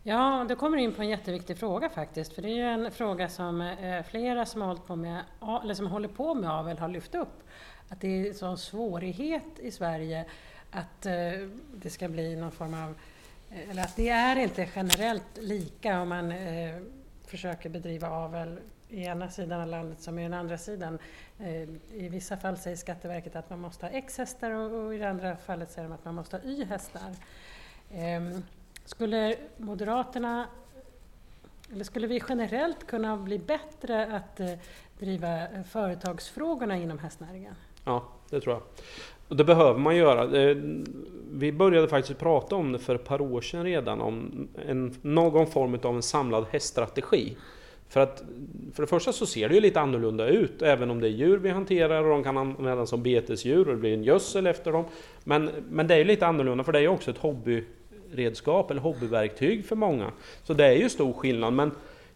Ja, 0.03 0.47
du 0.49 0.57
kommer 0.57 0.79
in 0.79 0.93
på 0.93 1.03
en 1.03 1.09
jätteviktig 1.09 1.59
fråga 1.59 1.89
faktiskt. 1.89 2.33
För 2.33 2.43
det 2.43 2.49
är 2.49 2.55
ju 2.55 2.63
en 2.63 2.91
fråga 2.91 3.29
som 3.29 3.61
eh, 3.61 4.03
flera 4.11 4.47
som 4.47 4.63
har 4.63 4.75
på 4.75 4.97
med, 4.97 5.23
eller 5.63 5.75
som 5.75 5.87
håller 5.87 6.09
på 6.09 6.35
med 6.35 6.51
avel 6.51 6.79
har 6.79 6.89
lyft 6.89 7.15
upp. 7.15 7.43
Att 7.89 8.01
det 8.01 8.09
är 8.09 8.29
en 8.29 8.35
sån 8.35 8.59
svårighet 8.59 9.59
i 9.59 9.71
Sverige 9.71 10.25
att 10.71 11.03
det 11.75 11.91
ska 11.91 12.09
bli 12.09 12.37
någon 12.37 12.53
form 12.53 12.75
av, 12.75 12.91
eh, 12.91 12.97
Eh, 13.53 13.71
eller 13.71 13.83
att 13.83 13.97
det 13.97 14.09
är 14.09 14.37
inte 14.37 14.69
generellt 14.75 15.39
lika 15.39 16.01
om 16.01 16.09
man 16.09 16.33
eh, 16.33 16.77
försöker 17.27 17.69
bedriva 17.69 18.09
avel 18.09 18.59
i 18.89 19.05
ena 19.05 19.31
sidan 19.31 19.61
av 19.61 19.69
landet 19.69 20.01
som 20.01 20.19
i 20.19 20.23
den 20.23 20.35
andra 20.35 20.59
sidan. 20.59 20.99
Eh, 21.39 21.63
I 21.93 22.09
vissa 22.11 22.37
fall 22.37 22.57
säger 22.57 22.77
Skatteverket 22.77 23.37
att 23.37 23.51
man 23.51 23.61
måste 23.61 23.87
ha 23.87 23.91
X 23.91 24.19
hästar 24.19 24.51
och, 24.51 24.87
och 24.87 24.95
i 24.95 24.99
det 24.99 25.11
andra 25.11 25.37
fallet 25.37 25.71
säger 25.71 25.89
de 25.89 25.95
att 25.95 26.05
man 26.05 26.15
måste 26.15 26.37
ha 26.37 26.45
Y 26.45 26.65
hästar. 26.65 27.15
Eh, 27.91 28.39
Skulle 28.85 29.37
Moderaterna, 29.57 30.47
eller 31.73 31.85
skulle 31.85 32.07
vi 32.07 32.23
generellt 32.29 32.87
kunna 32.87 33.17
bli 33.17 33.39
bättre 33.39 34.17
att 34.17 34.41
eh, 34.41 34.53
driva 34.99 35.49
eh, 35.49 35.63
företagsfrågorna 35.63 36.77
inom 36.77 36.99
hästnäringen? 36.99 37.55
Ja, 37.85 38.03
det 38.31 38.41
tror 38.41 38.55
jag. 38.55 38.63
Och 39.29 39.37
det 39.37 39.45
behöver 39.45 39.81
man 39.81 39.97
göra. 39.97 40.55
Vi 41.33 41.53
började 41.53 41.89
faktiskt 41.89 42.19
prata 42.19 42.57
om 42.57 42.73
det 42.73 42.79
för 42.79 42.95
ett 42.95 43.05
par 43.05 43.21
år 43.21 43.41
sedan 43.41 43.65
redan, 43.65 44.01
om 44.01 44.49
en, 44.67 44.95
någon 45.03 45.47
form 45.47 45.79
av 45.83 45.97
en 45.97 46.03
samlad 46.03 46.47
häststrategi. 46.51 47.37
För 47.89 48.01
att 48.01 48.25
för 48.75 48.83
det 48.83 48.87
första 48.87 49.13
så 49.13 49.27
ser 49.27 49.49
det 49.49 49.55
ju 49.55 49.61
lite 49.61 49.81
annorlunda 49.81 50.27
ut, 50.27 50.63
även 50.63 50.91
om 50.91 51.01
det 51.01 51.07
är 51.07 51.11
djur 51.11 51.39
vi 51.39 51.49
hanterar 51.49 52.05
och 52.05 52.11
de 52.11 52.25
kan 52.25 52.37
användas 52.37 52.91
som 52.91 53.03
betesdjur 53.03 53.69
och 53.69 53.75
det 53.75 53.81
blir 53.81 53.95
en 53.95 54.05
gödsel 54.05 54.47
efter 54.47 54.73
dem. 54.73 54.85
Men, 55.25 55.51
men 55.71 55.87
det 55.87 55.95
är 55.95 55.99
ju 55.99 56.05
lite 56.05 56.27
annorlunda 56.27 56.65
för 56.65 56.73
det 56.73 56.79
är 56.79 56.83
ju 56.83 56.89
också 56.89 57.11
ett 57.11 57.19
hobbyredskap 57.19 58.71
eller 58.71 58.81
hobbyverktyg 58.81 59.65
för 59.65 59.77
många. 59.77 60.13
Så 60.45 60.55
det 60.55 60.65
är 60.65 60.77
ju 60.77 60.89
stor 60.89 61.13
skillnad. 61.13 61.53
Men 61.53 61.71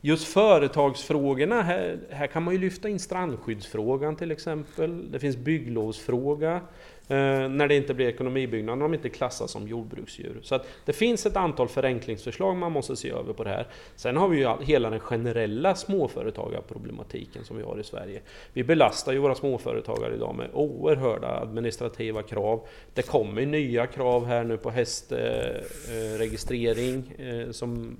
just 0.06 0.28
företagsfrågorna, 0.28 1.62
här, 1.62 1.98
här 2.10 2.26
kan 2.26 2.42
man 2.42 2.54
ju 2.54 2.60
lyfta 2.60 2.88
in 2.88 2.98
strandskyddsfrågan 2.98 4.16
till 4.16 4.30
exempel. 4.30 5.12
Det 5.12 5.18
finns 5.18 5.36
bygglovsfråga. 5.36 6.60
Eh, 7.08 7.48
när 7.48 7.68
det 7.68 7.74
inte 7.74 7.94
blir 7.94 8.08
ekonomibyggnad, 8.08 8.78
när 8.78 8.84
de 8.84 8.94
inte 8.94 9.08
klassas 9.08 9.50
som 9.50 9.68
jordbruksdjur. 9.68 10.38
Så 10.42 10.54
att 10.54 10.66
det 10.84 10.92
finns 10.92 11.26
ett 11.26 11.36
antal 11.36 11.68
förenklingsförslag 11.68 12.56
man 12.56 12.72
måste 12.72 12.96
se 12.96 13.10
över 13.10 13.32
på 13.32 13.44
det 13.44 13.50
här. 13.50 13.66
Sen 13.96 14.16
har 14.16 14.28
vi 14.28 14.38
ju 14.38 14.48
hela 14.60 14.90
den 14.90 15.00
generella 15.00 15.74
småföretagarproblematiken 15.74 17.44
som 17.44 17.56
vi 17.56 17.62
har 17.62 17.80
i 17.80 17.84
Sverige. 17.84 18.20
Vi 18.52 18.64
belastar 18.64 19.12
ju 19.12 19.18
våra 19.18 19.34
småföretagare 19.34 20.14
idag 20.14 20.34
med 20.34 20.50
oerhörda 20.52 21.40
administrativa 21.40 22.22
krav. 22.22 22.66
Det 22.94 23.02
kommer 23.02 23.46
nya 23.46 23.86
krav 23.86 24.26
här 24.26 24.44
nu 24.44 24.56
på 24.56 24.70
hästregistrering 24.70 27.12
eh, 27.18 27.50
som 27.50 27.96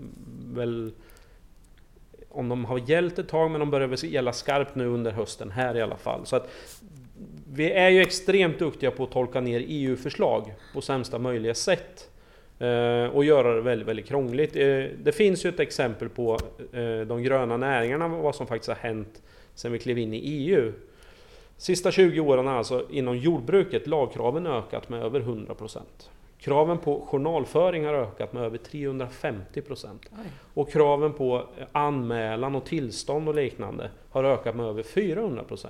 väl 0.55 0.93
om 2.37 2.49
de 2.49 2.65
har 2.65 2.79
gällt 2.79 3.19
ett 3.19 3.29
tag 3.29 3.51
men 3.51 3.61
de 3.61 3.71
börjar 3.71 3.89
väl 3.89 4.05
gälla 4.05 4.33
skarpt 4.33 4.75
nu 4.75 4.87
under 4.87 5.11
hösten 5.11 5.51
här 5.51 5.77
i 5.77 5.83
alla 5.83 5.97
fall. 5.97 6.27
Så 6.27 6.37
att 6.37 6.51
vi 7.53 7.71
är 7.71 7.89
ju 7.89 8.01
extremt 8.01 8.59
duktiga 8.59 8.91
på 8.91 9.05
att 9.05 9.11
tolka 9.11 9.41
ner 9.41 9.65
EU-förslag 9.67 10.55
på 10.75 10.81
sämsta 10.81 11.19
möjliga 11.19 11.55
sätt. 11.55 12.11
Eh, 12.59 13.07
och 13.07 13.25
göra 13.25 13.55
det 13.55 13.61
väldigt, 13.61 13.89
väldigt 13.89 14.07
krångligt. 14.07 14.57
Eh, 14.57 14.85
det 15.03 15.13
finns 15.15 15.45
ju 15.45 15.49
ett 15.49 15.61
exempel 15.61 16.09
på 16.09 16.39
eh, 16.73 17.01
de 17.01 17.23
gröna 17.23 17.57
näringarna, 17.57 18.09
vad 18.09 18.35
som 18.35 18.47
faktiskt 18.47 18.69
har 18.69 18.77
hänt 18.77 19.23
sedan 19.55 19.73
vi 19.73 19.79
klev 19.79 19.99
in 19.99 20.15
i 20.15 20.19
EU. 20.19 20.73
Sista 21.57 21.91
20 21.91 22.21
åren 22.21 22.49
alltså 22.49 22.87
inom 22.91 23.17
jordbruket 23.17 23.87
lagkraven 23.87 24.47
ökat 24.47 24.89
med 24.89 25.03
över 25.03 25.21
100 25.21 25.55
procent. 25.55 26.11
Kraven 26.47 26.79
på 26.79 27.01
journalföring 27.01 27.85
har 27.85 27.95
ökat 27.95 28.33
med 28.33 28.43
över 28.43 28.59
350%. 28.59 29.87
Oj. 30.13 30.19
Och 30.55 30.71
kraven 30.71 31.13
på 31.13 31.45
anmälan 31.73 32.55
och 32.55 32.65
tillstånd 32.65 33.29
och 33.29 33.35
liknande 33.35 33.91
har 34.11 34.25
ökat 34.25 34.57
med 34.57 34.67
över 34.67 34.83
400%. 34.83 35.67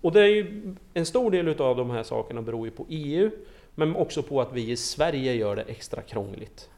Och 0.00 0.12
det 0.12 0.20
är 0.20 0.26
ju, 0.26 0.74
en 0.94 1.06
stor 1.06 1.30
del 1.30 1.48
utav 1.48 1.76
de 1.76 1.90
här 1.90 2.02
sakerna 2.02 2.42
beror 2.42 2.66
ju 2.66 2.70
på 2.70 2.86
EU, 2.88 3.30
men 3.74 3.96
också 3.96 4.22
på 4.22 4.40
att 4.40 4.52
vi 4.52 4.70
i 4.70 4.76
Sverige 4.76 5.34
gör 5.34 5.56
det 5.56 5.62
extra 5.62 6.02
krångligt. 6.02 6.70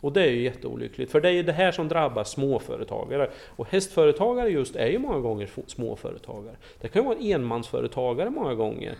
Och 0.00 0.12
det 0.12 0.22
är 0.22 0.30
ju 0.30 0.42
jätteolyckligt, 0.42 1.12
för 1.12 1.20
det 1.20 1.28
är 1.28 1.32
ju 1.32 1.42
det 1.42 1.52
här 1.52 1.72
som 1.72 1.88
drabbar 1.88 2.24
småföretagare. 2.24 3.30
Och 3.46 3.68
hästföretagare 3.68 4.48
just 4.48 4.76
är 4.76 4.88
ju 4.88 4.98
många 4.98 5.18
gånger 5.18 5.50
småföretagare. 5.66 6.56
Det 6.80 6.88
kan 6.88 7.02
ju 7.02 7.08
vara 7.08 7.18
en 7.18 7.32
enmansföretagare 7.32 8.30
många 8.30 8.54
gånger 8.54 8.94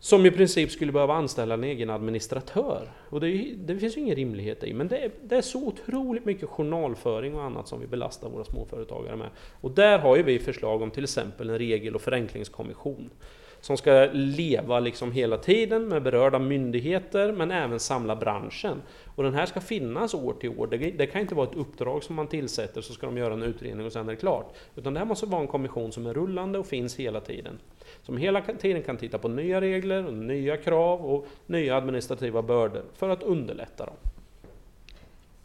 som 0.00 0.26
i 0.26 0.30
princip 0.30 0.70
skulle 0.70 0.92
behöva 0.92 1.14
anställa 1.14 1.54
en 1.54 1.64
egen 1.64 1.90
administratör. 1.90 2.92
Och 3.10 3.20
det, 3.20 3.54
det 3.56 3.78
finns 3.78 3.96
ju 3.96 4.00
ingen 4.00 4.16
rimlighet 4.16 4.64
i, 4.64 4.74
men 4.74 4.88
det 4.88 4.98
är, 4.98 5.10
det 5.22 5.36
är, 5.36 5.42
så 5.42 5.66
otroligt 5.66 6.24
mycket 6.24 6.48
journalföring 6.48 7.34
och 7.34 7.42
annat 7.42 7.68
som 7.68 7.80
vi 7.80 7.86
belastar 7.86 8.28
våra 8.28 8.44
småföretagare 8.44 9.16
med. 9.16 9.28
Och 9.60 9.70
där 9.70 9.98
har 9.98 10.16
ju 10.16 10.22
vi 10.22 10.38
förslag 10.38 10.82
om 10.82 10.90
till 10.90 11.04
exempel 11.04 11.50
en 11.50 11.58
regel 11.58 11.94
och 11.94 12.00
förenklingskommission 12.00 13.10
som 13.60 13.76
ska 13.76 14.08
leva 14.12 14.80
liksom 14.80 15.12
hela 15.12 15.38
tiden 15.38 15.88
med 15.88 16.02
berörda 16.02 16.38
myndigheter 16.38 17.32
men 17.32 17.50
även 17.50 17.80
samla 17.80 18.16
branschen. 18.16 18.82
Och 19.14 19.22
den 19.22 19.34
här 19.34 19.46
ska 19.46 19.60
finnas 19.60 20.14
år 20.14 20.34
till 20.40 20.50
år. 20.58 20.66
Det, 20.66 20.76
det, 20.76 21.06
kan 21.06 21.20
inte 21.20 21.34
vara 21.34 21.48
ett 21.48 21.56
uppdrag 21.56 22.04
som 22.04 22.16
man 22.16 22.26
tillsätter 22.26 22.80
så 22.80 22.92
ska 22.92 23.06
de 23.06 23.16
göra 23.16 23.34
en 23.34 23.42
utredning 23.42 23.86
och 23.86 23.92
sen 23.92 24.08
är 24.08 24.12
det 24.12 24.16
klart. 24.16 24.54
Utan 24.76 24.94
det 24.94 25.00
här 25.00 25.06
måste 25.06 25.26
vara 25.26 25.40
en 25.40 25.48
kommission 25.48 25.92
som 25.92 26.06
är 26.06 26.14
rullande 26.14 26.58
och 26.58 26.66
finns 26.66 26.96
hela 26.96 27.20
tiden. 27.20 27.58
Som 28.02 28.16
hela 28.16 28.40
tiden 28.40 28.82
kan 28.82 28.96
titta 28.96 29.18
på 29.18 29.28
nya 29.28 29.60
regler, 29.60 30.06
och 30.06 30.14
nya 30.14 30.56
krav 30.56 31.06
och 31.06 31.26
nya 31.46 31.76
administrativa 31.76 32.42
bördor 32.42 32.84
för 32.94 33.08
att 33.08 33.22
underlätta 33.22 33.86
dem. 33.86 33.96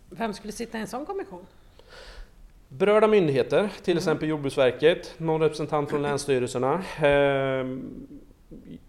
Vem 0.10 0.34
skulle 0.34 0.54
sitta 0.54 0.78
i 0.78 0.82
en 0.82 0.88
sån 0.88 1.06
kommission? 1.06 1.46
Berörda 2.78 3.08
myndigheter, 3.08 3.70
till 3.84 3.92
mm. 3.92 3.98
exempel 3.98 4.30
Jordbruksverket, 4.30 5.14
någon 5.18 5.42
representant 5.42 5.90
från 5.90 6.02
länsstyrelserna. 6.02 6.74
Eh, 7.04 7.66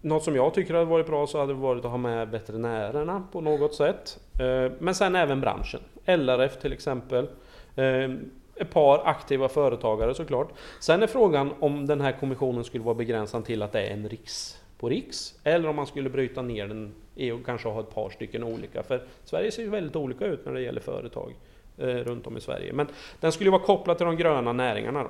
något 0.01 0.23
som 0.23 0.35
jag 0.35 0.53
tycker 0.53 0.73
hade 0.73 0.85
varit 0.85 1.07
bra 1.07 1.27
så 1.27 1.39
hade 1.39 1.53
det 1.53 1.59
varit 1.59 1.85
att 1.85 1.91
ha 1.91 1.97
med 1.97 2.29
veterinärerna 2.29 3.23
på 3.31 3.41
något 3.41 3.75
sätt. 3.75 4.19
Eh, 4.39 4.71
men 4.79 4.95
sen 4.95 5.15
även 5.15 5.41
branschen. 5.41 5.79
LRF 6.05 6.57
till 6.57 6.73
exempel. 6.73 7.27
Eh, 7.75 8.11
ett 8.55 8.69
par 8.69 9.07
aktiva 9.07 9.49
företagare 9.49 10.13
såklart. 10.13 10.49
Sen 10.79 11.03
är 11.03 11.07
frågan 11.07 11.53
om 11.59 11.85
den 11.85 12.01
här 12.01 12.11
kommissionen 12.11 12.63
skulle 12.63 12.83
vara 12.83 12.95
begränsad 12.95 13.45
till 13.45 13.61
att 13.61 13.71
det 13.71 13.81
är 13.81 13.93
en 13.93 14.09
riks 14.09 14.61
på 14.77 14.89
riks 14.89 15.39
eller 15.43 15.69
om 15.69 15.75
man 15.75 15.87
skulle 15.87 16.09
bryta 16.09 16.41
ner 16.41 16.67
den 16.67 16.93
och 17.33 17.45
kanske 17.45 17.69
ha 17.69 17.79
ett 17.79 17.95
par 17.95 18.09
stycken 18.09 18.43
olika. 18.43 18.83
För 18.83 19.03
Sverige 19.23 19.51
ser 19.51 19.63
ju 19.63 19.69
väldigt 19.69 19.95
olika 19.95 20.25
ut 20.25 20.45
när 20.45 20.53
det 20.53 20.61
gäller 20.61 20.81
företag 20.81 21.33
eh, 21.77 21.85
runt 21.85 22.27
om 22.27 22.37
i 22.37 22.41
Sverige. 22.41 22.73
Men 22.73 22.87
den 23.19 23.31
skulle 23.31 23.49
vara 23.49 23.61
kopplad 23.61 23.97
till 23.97 24.05
de 24.05 24.17
gröna 24.17 24.53
näringarna. 24.53 25.03
Då. 25.03 25.09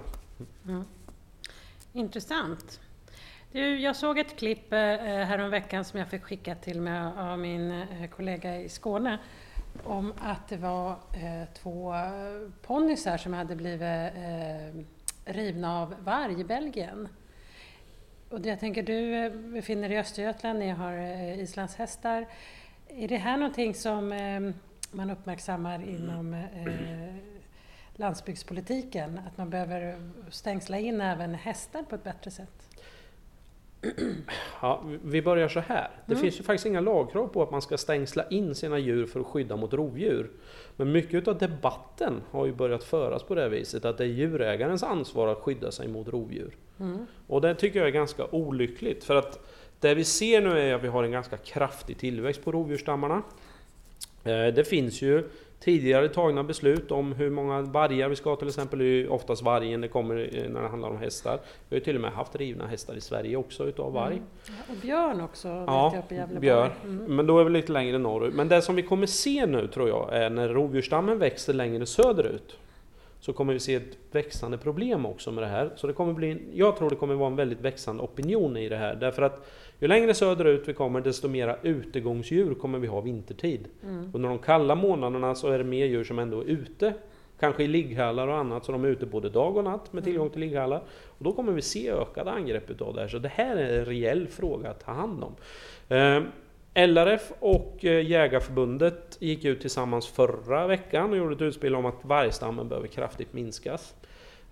Mm. 0.72 0.84
Intressant. 1.94 2.80
Du, 3.52 3.80
jag 3.80 3.96
såg 3.96 4.20
ett 4.20 4.36
klipp 4.36 4.74
eh, 4.74 4.80
eh, 4.80 5.26
häromveckan 5.26 5.86
som 5.86 6.00
jag 6.00 6.10
fick 6.10 6.24
skicka 6.24 6.56
till 6.56 6.82
mig 6.82 7.12
av 7.18 7.40
min 7.40 7.72
eh, 7.72 8.10
kollega 8.10 8.58
i 8.58 8.70
Skåne 8.70 9.20
om 9.84 10.14
att 10.22 10.48
det 10.48 10.58
var 10.58 10.90
eh, 10.92 11.54
två 11.54 11.94
ponnysar 12.62 13.18
som 13.18 13.34
hade 13.34 13.56
blivit 13.56 13.82
eh, 13.82 14.84
rivna 15.26 15.82
av 15.82 15.96
varg 16.04 16.42
i 16.42 16.44
Belgien. 16.44 17.08
Och 18.30 18.46
jag 18.46 18.60
tänker, 18.60 18.84
du 18.84 19.16
eh, 19.16 19.32
befinner 19.32 19.90
dig 19.90 19.98
i 19.98 20.02
Östergötland, 20.02 20.60
ni 20.60 20.70
har 20.70 20.98
eh, 20.98 21.40
islandshästar. 21.40 22.28
Är 22.88 23.08
det 23.08 23.18
här 23.18 23.38
någonting 23.38 23.74
som 23.74 24.12
eh, 24.12 24.42
man 24.96 25.10
uppmärksammar 25.10 25.90
inom 25.90 26.34
eh, 26.34 27.16
landsbygdspolitiken? 27.94 29.20
Att 29.28 29.38
man 29.38 29.50
behöver 29.50 29.96
stängsla 30.30 30.80
in 30.80 31.02
även 31.02 31.34
hästar 31.34 31.84
på 31.84 31.96
ett 31.96 32.04
bättre 32.04 32.32
sätt? 32.32 32.70
Ja, 34.62 34.84
vi 35.04 35.22
börjar 35.22 35.48
så 35.48 35.60
här. 35.60 35.90
Det 36.06 36.14
mm. 36.14 36.22
finns 36.22 36.40
ju 36.40 36.44
faktiskt 36.44 36.66
inga 36.66 36.80
lagkrav 36.80 37.28
på 37.28 37.44
att 37.44 37.52
man 37.52 37.62
ska 37.62 37.78
stängsla 37.78 38.28
in 38.30 38.56
sina 38.56 38.78
djur 38.78 39.06
för 39.06 39.20
att 39.20 39.26
skydda 39.26 39.56
mot 39.56 39.74
rovdjur. 39.74 40.32
Men 40.76 40.92
mycket 40.92 41.28
av 41.28 41.38
debatten 41.38 42.22
har 42.32 42.46
ju 42.46 42.54
börjat 42.54 42.84
föras 42.84 43.24
på 43.24 43.36
det 43.36 43.50
viset 43.50 43.86
att 43.86 43.98
det 43.98 44.04
är 44.04 44.08
djurägarens 44.08 44.84
ansvar 44.84 45.28
att 45.28 45.38
skydda 45.38 45.72
sig 45.72 45.88
mot 45.88 46.08
rovdjur. 46.08 46.58
Mm. 46.80 47.06
Och 47.28 47.42
det 47.42 47.56
tycker 47.56 47.80
jag 47.80 47.88
är 47.88 47.92
ganska 47.92 48.26
olyckligt 48.32 49.04
för 49.04 49.16
att 49.16 49.40
det 49.80 49.96
vi 49.96 50.04
ser 50.04 50.42
nu 50.42 50.60
är 50.60 50.74
att 50.74 50.84
vi 50.84 50.88
har 50.88 51.04
en 51.04 51.12
ganska 51.12 51.38
kraftig 51.38 51.98
tillväxt 51.98 52.44
på 52.44 52.52
rovdjursstammarna. 52.52 53.24
Eh, 54.26 54.54
det 54.54 54.68
finns 54.68 55.02
ju 55.02 55.24
tidigare 55.60 56.10
tagna 56.10 56.44
beslut 56.44 56.92
om 56.92 57.14
hur 57.14 57.30
många 57.30 57.62
vargar 57.62 58.10
vi 58.10 58.16
ska 58.16 58.30
ha 58.30 58.36
till 58.36 58.48
exempel. 58.48 58.80
Det 58.80 58.86
är 58.86 59.12
oftast 59.12 59.42
vargen 59.42 59.82
det 59.82 59.88
kommer 59.88 60.16
när 60.50 60.62
det 60.62 60.68
handlar 60.68 60.90
om 60.90 60.98
hästar. 60.98 61.40
Vi 61.70 61.76
har 61.76 61.84
till 61.84 61.96
och 61.96 62.02
med 62.02 62.12
haft 62.12 62.36
rivna 62.36 62.68
hästar 62.68 62.96
i 62.96 63.02
Sverige 63.02 63.38
också 63.38 63.68
utav 63.68 63.94
varg. 63.94 64.14
Mm. 64.14 64.28
Och 64.70 64.76
björn 64.82 65.22
också 65.22 65.48
ja, 65.48 65.90
vet 65.90 66.18
jag 66.18 66.30
uppe 66.30 66.40
björn. 66.40 66.72
Mm. 66.84 67.16
Men 67.16 67.28
då 67.28 67.40
är 67.40 67.44
vi 67.44 67.50
lite 67.50 67.72
längre 67.72 67.98
norrut. 67.98 68.34
Men 68.34 68.48
det 68.48 68.62
som 68.62 68.76
vi 68.76 68.84
kommer 68.84 69.08
se 69.08 69.46
nu 69.46 69.68
tror 69.68 69.90
jag 69.90 70.14
är 70.14 70.30
när 70.30 70.50
rovdjursstammen 70.50 71.20
växer 71.20 71.54
längre 71.54 71.86
söderut 71.86 72.58
så 73.20 73.34
kommer 73.34 73.54
vi 73.54 73.60
se 73.60 73.76
ett 73.76 73.98
växande 74.12 74.58
problem 74.58 75.06
också 75.06 75.32
med 75.32 75.44
det 75.44 75.48
här. 75.48 75.70
Så 75.76 75.88
det 75.88 75.94
kommer 75.94 76.14
bli, 76.14 76.38
jag 76.54 76.78
tror 76.78 76.90
det 76.90 76.96
kommer 76.96 77.16
vara 77.16 77.30
en 77.30 77.36
väldigt 77.36 77.62
växande 77.62 78.04
opinion 78.04 78.58
i 78.58 78.70
det 78.70 78.78
här. 78.78 78.96
Därför 78.96 79.22
att 79.22 79.48
ju 79.80 79.88
längre 79.88 80.14
söderut 80.14 80.64
vi 80.68 80.74
kommer 80.74 81.02
desto 81.02 81.28
mera 81.28 81.58
utegångsdjur 81.62 82.54
kommer 82.54 82.80
vi 82.80 82.88
ha 82.88 83.02
vintertid. 83.02 83.68
Mm. 83.84 84.12
Under 84.14 84.30
de 84.30 84.40
kalla 84.40 84.76
månaderna 84.76 85.36
så 85.36 85.48
är 85.48 85.58
det 85.58 85.64
mer 85.64 85.86
djur 85.86 86.04
som 86.04 86.20
ändå 86.20 86.42
är 86.42 86.46
ute. 86.46 86.94
Kanske 87.40 87.64
i 87.64 87.68
ligghallar 87.68 88.28
och 88.28 88.38
annat, 88.38 88.66
så 88.66 88.72
de 88.72 88.84
är 88.84 88.88
ute 88.88 89.06
både 89.06 89.30
dag 89.30 89.58
och 89.58 89.64
natt 89.64 89.94
med 89.94 90.02
mm. 90.02 90.04
tillgång 90.04 90.30
till 90.30 90.40
ligghallar. 90.40 90.82
Och 90.90 91.24
då 91.24 91.32
kommer 91.32 91.52
vi 91.52 91.62
se 91.62 91.92
ökade 91.92 92.32
angrepp 92.32 92.70
utav 92.70 92.94
det 92.94 93.02
här. 93.02 93.08
Så 93.08 93.20
det 93.20 93.30
här 93.30 93.58
är 93.58 93.80
en 93.80 93.86
reell 93.86 94.28
fråga 94.28 94.70
att 94.70 94.86
ta 94.86 94.92
hand 94.92 95.24
om. 95.24 95.36
Eh, 95.98 96.24
LRF 96.88 97.32
och 97.40 97.86
eh, 97.86 98.06
Jägarförbundet 98.06 99.18
gick 99.20 99.46
ut 99.46 99.62
tillsammans 99.62 100.08
förra 100.08 100.68
veckan 100.68 101.12
och 101.12 101.18
gjorde 101.18 101.36
ett 101.36 101.42
utspel 101.42 101.76
om 101.76 101.86
att 101.86 102.06
vargstammen 102.06 102.70
behöver 102.70 102.88
kraftigt 102.88 103.34
minskas. 103.34 103.96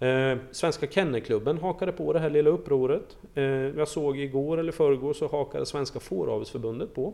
Eh, 0.03 0.38
Svenska 0.51 0.88
Kennelklubben 0.88 1.57
hakade 1.57 1.91
på 1.91 2.13
det 2.13 2.19
här 2.19 2.29
lilla 2.29 2.50
upproret. 2.50 3.17
Eh, 3.36 3.43
jag 3.43 3.88
såg 3.88 4.19
igår 4.19 4.57
eller 4.57 4.72
förrgår 4.72 5.13
så 5.13 5.27
hakade 5.27 5.65
Svenska 5.65 6.00
Fåravelsförbundet 6.00 6.95
på. 6.95 7.13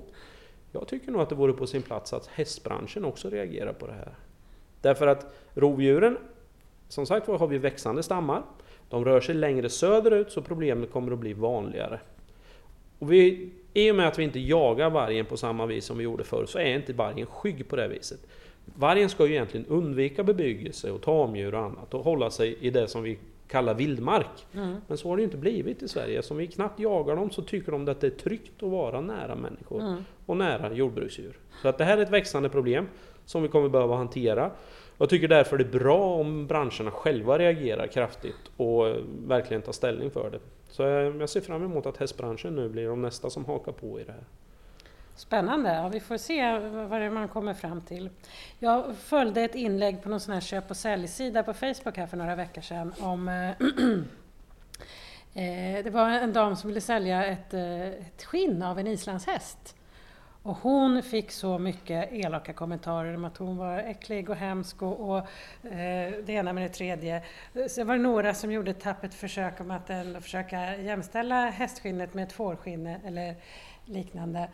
Jag 0.72 0.88
tycker 0.88 1.12
nog 1.12 1.22
att 1.22 1.29
det 1.29 1.36
vore 1.36 1.53
på 1.53 1.67
sin 1.67 1.81
plats 1.81 2.13
att 2.13 2.27
hästbranschen 2.27 3.05
också 3.05 3.29
reagerar 3.29 3.74
på 3.74 3.88
det 3.88 3.93
här. 3.93 4.13
Därför 4.81 5.08
att 5.08 5.34
rovdjuren, 5.53 6.17
som 6.88 7.05
sagt 7.05 7.27
har 7.27 7.48
vi 7.48 7.58
växande 7.58 8.03
stammar. 8.03 8.43
De 8.89 9.05
rör 9.05 9.22
sig 9.22 9.36
längre 9.36 9.69
söderut 9.69 10.31
så 10.31 10.41
problemet 10.41 10.91
kommer 10.91 11.12
att 11.12 11.19
bli 11.19 11.34
vanligare. 11.34 12.00
Och 13.00 13.12
vi, 13.12 13.51
I 13.74 13.91
och 13.91 13.96
med 13.96 14.08
att 14.08 14.19
vi 14.19 14.24
inte 14.24 14.39
jagar 14.39 14.89
vargen 14.89 15.25
på 15.25 15.38
samma 15.38 15.65
vis 15.65 15.86
som 15.86 15.98
vi 15.98 16.03
gjorde 16.03 16.24
förr 16.24 16.46
så 16.46 16.60
är 16.60 16.75
inte 16.75 16.93
vargen 16.93 17.25
skygg 17.25 17.69
på 17.69 17.75
det 17.75 17.88
viset. 17.88 18.19
Vargen 18.75 19.09
ska 19.09 19.25
ju 19.25 19.33
egentligen 19.33 19.65
undvika 19.65 20.23
bebyggelse 20.23 20.91
och 20.91 21.01
tamdjur 21.01 21.55
och 21.55 21.63
annat 21.63 21.93
och 21.93 22.03
hålla 22.03 22.29
sig 22.29 22.57
i 22.61 22.69
det 22.69 22.88
som 22.88 23.03
vi 23.03 23.19
kallar 23.47 23.73
vildmark. 23.73 24.45
Mm. 24.53 24.75
Men 24.88 24.97
så 24.97 25.09
har 25.09 25.17
det 25.17 25.21
ju 25.21 25.25
inte 25.25 25.38
blivit 25.38 25.81
i 25.81 25.88
Sverige. 25.88 26.23
Som 26.23 26.38
vi 26.38 26.47
knappt 26.47 26.79
jagar 26.79 27.15
dem 27.15 27.29
så 27.29 27.41
tycker 27.41 27.71
de 27.71 27.88
att 27.88 28.01
det 28.01 28.07
är 28.07 28.11
tryggt 28.11 28.63
att 28.63 28.69
vara 28.69 29.01
nära 29.01 29.35
människor 29.35 29.81
mm. 29.81 30.03
och 30.25 30.38
nära 30.38 30.73
jordbruksdjur. 30.73 31.38
Så 31.61 31.67
att 31.67 31.77
det 31.77 31.83
här 31.83 31.97
är 31.97 32.01
ett 32.01 32.09
växande 32.09 32.49
problem 32.49 32.88
som 33.25 33.43
vi 33.43 33.47
kommer 33.47 33.69
behöva 33.69 33.95
hantera. 33.95 34.51
Jag 34.97 35.09
tycker 35.09 35.27
därför 35.27 35.57
det 35.57 35.63
är 35.63 35.79
bra 35.79 36.15
om 36.15 36.47
branscherna 36.47 36.91
själva 36.91 37.38
reagerar 37.38 37.88
kraftigt 37.88 38.51
och 38.57 38.95
verkligen 39.27 39.61
tar 39.61 39.71
ställning 39.71 40.11
för 40.11 40.29
det. 40.29 40.39
Så 40.69 40.83
jag 40.83 41.29
ser 41.29 41.41
fram 41.41 41.63
emot 41.63 41.85
att 41.85 41.97
hästbranschen 41.97 42.55
nu 42.55 42.69
blir 42.69 42.88
de 42.88 43.01
nästa 43.01 43.29
som 43.29 43.45
hakar 43.45 43.71
på 43.71 43.99
i 43.99 44.03
det 44.03 44.11
här. 44.11 44.23
Spännande, 45.19 45.73
ja, 45.73 45.88
vi 45.88 45.99
får 45.99 46.17
se 46.17 46.59
vad 46.59 47.01
det 47.01 47.09
man 47.09 47.27
kommer 47.27 47.53
fram 47.53 47.81
till. 47.81 48.09
Jag 48.59 48.95
följde 48.95 49.41
ett 49.41 49.55
inlägg 49.55 50.03
på 50.03 50.09
någon 50.09 50.19
sån 50.19 50.33
här 50.33 50.41
köp 50.41 50.69
och 50.69 50.77
säljsida 50.77 51.43
på 51.43 51.53
Facebook 51.53 51.97
här 51.97 52.07
för 52.07 52.17
några 52.17 52.35
veckor 52.35 52.61
sedan 52.61 52.93
om 52.99 53.27
eh, 53.27 53.49
eh, 55.43 55.83
Det 55.83 55.89
var 55.93 56.09
en 56.09 56.33
dam 56.33 56.55
som 56.55 56.67
ville 56.67 56.81
sälja 56.81 57.25
ett, 57.25 57.53
eh, 57.53 57.81
ett 57.81 58.23
skinn 58.23 58.63
av 58.63 58.79
en 58.79 58.88
islandshäst. 58.88 59.75
Och 60.43 60.57
hon 60.57 61.03
fick 61.03 61.31
så 61.31 61.59
mycket 61.59 62.13
elaka 62.13 62.53
kommentarer 62.53 63.15
om 63.15 63.25
att 63.25 63.38
hon 63.38 63.57
var 63.57 63.79
äcklig 63.79 64.29
och 64.29 64.35
hemsk 64.35 64.81
och, 64.81 65.09
och 65.09 65.17
eh, 65.71 66.13
det 66.25 66.29
ena 66.29 66.53
med 66.53 66.63
det 66.63 66.69
tredje. 66.73 67.23
Sen 67.69 67.88
var 67.88 67.95
det 67.95 68.03
några 68.03 68.33
som 68.33 68.51
gjorde 68.51 68.71
ett 68.71 68.81
tappert 68.81 69.13
försök 69.13 69.61
om 69.61 69.71
att 69.71 69.89
ändå 69.89 70.21
försöka 70.21 70.77
jämställa 70.77 71.49
hästskinnet 71.49 72.13
med 72.13 72.23
ett 72.23 72.33
fårskinne 72.33 72.99
eller 73.05 73.35
liknande. 73.85 74.49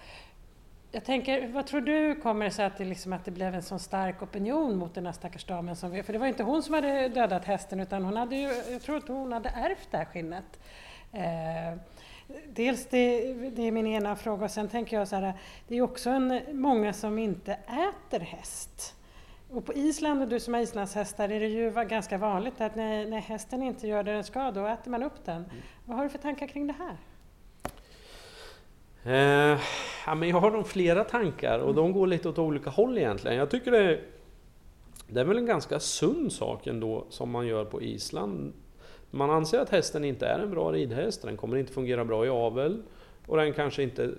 Jag 0.96 1.04
tänker, 1.04 1.48
vad 1.48 1.66
tror 1.66 1.82
du 1.82 2.16
kommer 2.16 2.50
sig 2.50 2.66
att 2.66 2.78
det, 2.78 2.86
liksom, 2.86 3.14
att 3.14 3.26
det 3.26 3.32
blev 3.32 3.56
en 3.56 3.64
så 3.64 3.80
stark 3.80 4.22
opinion 4.22 4.78
mot 4.78 4.94
den 4.94 5.06
här 5.06 5.14
stackars 5.14 5.46
damen? 5.46 5.76
Som, 5.76 6.04
för 6.04 6.14
det 6.14 6.20
var 6.20 6.28
inte 6.28 6.44
hon 6.44 6.64
som 6.64 6.74
hade 6.74 7.10
dödat 7.10 7.46
hästen 7.46 7.80
utan 7.80 8.04
hon 8.04 8.18
hade 8.18 8.36
ju, 8.36 8.50
jag 8.72 8.82
tror 8.82 8.98
att 8.98 9.08
hon 9.08 9.32
hade 9.32 9.50
ärvt 9.50 9.88
det 9.92 9.98
här 9.98 10.06
skinnet. 10.06 10.60
Eh, 11.12 11.80
dels 12.48 12.86
det, 12.86 13.34
det, 13.34 13.62
är 13.62 13.72
min 13.72 13.88
ena 13.88 14.16
fråga 14.16 14.46
och 14.46 14.52
sen 14.52 14.68
tänker 14.68 14.98
jag 14.98 15.08
så 15.08 15.16
här, 15.16 15.34
det 15.68 15.78
är 15.78 15.82
också 15.82 16.10
en, 16.10 16.42
många 16.52 16.94
som 16.94 17.20
inte 17.20 17.54
äter 17.54 18.20
häst. 18.20 18.96
Och 19.52 19.66
på 19.66 19.74
Island, 19.74 20.22
och 20.22 20.28
du 20.28 20.40
som 20.40 20.54
har 20.54 20.62
islandshästar, 20.62 21.30
är 21.30 21.40
det 21.40 21.48
ju 21.48 21.72
ganska 21.72 22.18
vanligt 22.18 22.62
att 22.62 22.76
när, 22.76 23.06
när 23.06 23.22
hästen 23.22 23.64
inte 23.64 23.88
gör 23.88 24.04
det 24.04 24.14
den 24.14 24.24
ska, 24.24 24.52
då 24.52 24.68
äter 24.68 24.92
man 24.92 25.04
upp 25.04 25.26
den. 25.26 25.44
Mm. 25.44 25.50
Vad 25.86 25.98
har 25.98 26.04
du 26.04 26.10
för 26.10 26.18
tankar 26.18 26.48
kring 26.48 26.68
det 26.68 26.76
här? 26.80 26.98
Eh, 29.06 29.60
ja, 30.06 30.16
men 30.16 30.30
jag 30.30 30.40
har 30.40 30.52
nog 30.52 30.68
flera 30.68 31.04
tankar 31.04 31.60
och 31.60 31.76
de 31.76 31.94
går 31.94 32.08
lite 32.08 32.30
åt 32.30 32.40
olika 32.40 32.70
håll 32.70 32.98
egentligen. 32.98 33.38
Jag 33.38 33.50
tycker 33.50 33.72
det, 33.72 33.78
är... 33.78 34.02
det 35.08 35.20
är 35.20 35.26
väl 35.26 35.38
en 35.38 35.46
ganska 35.46 35.80
sund 35.80 36.32
sak 36.32 36.68
ändå 36.68 37.06
som 37.10 37.30
man 37.30 37.48
gör 37.48 37.66
på 37.66 37.82
Island. 37.82 38.54
Man 39.12 39.30
anser 39.30 39.60
att 39.60 39.70
hästen 39.70 40.04
inte 40.04 40.26
är 40.28 40.40
en 40.40 40.52
bra 40.52 40.72
ridhäst, 40.72 41.22
den 41.22 41.38
kommer 41.38 41.58
inte 41.58 41.74
fungera 41.74 42.06
bra 42.06 42.26
i 42.26 42.30
avel. 42.30 42.84
och 43.28 43.38
den 43.38 43.54
kanske 43.54 43.84
inte 43.84 44.12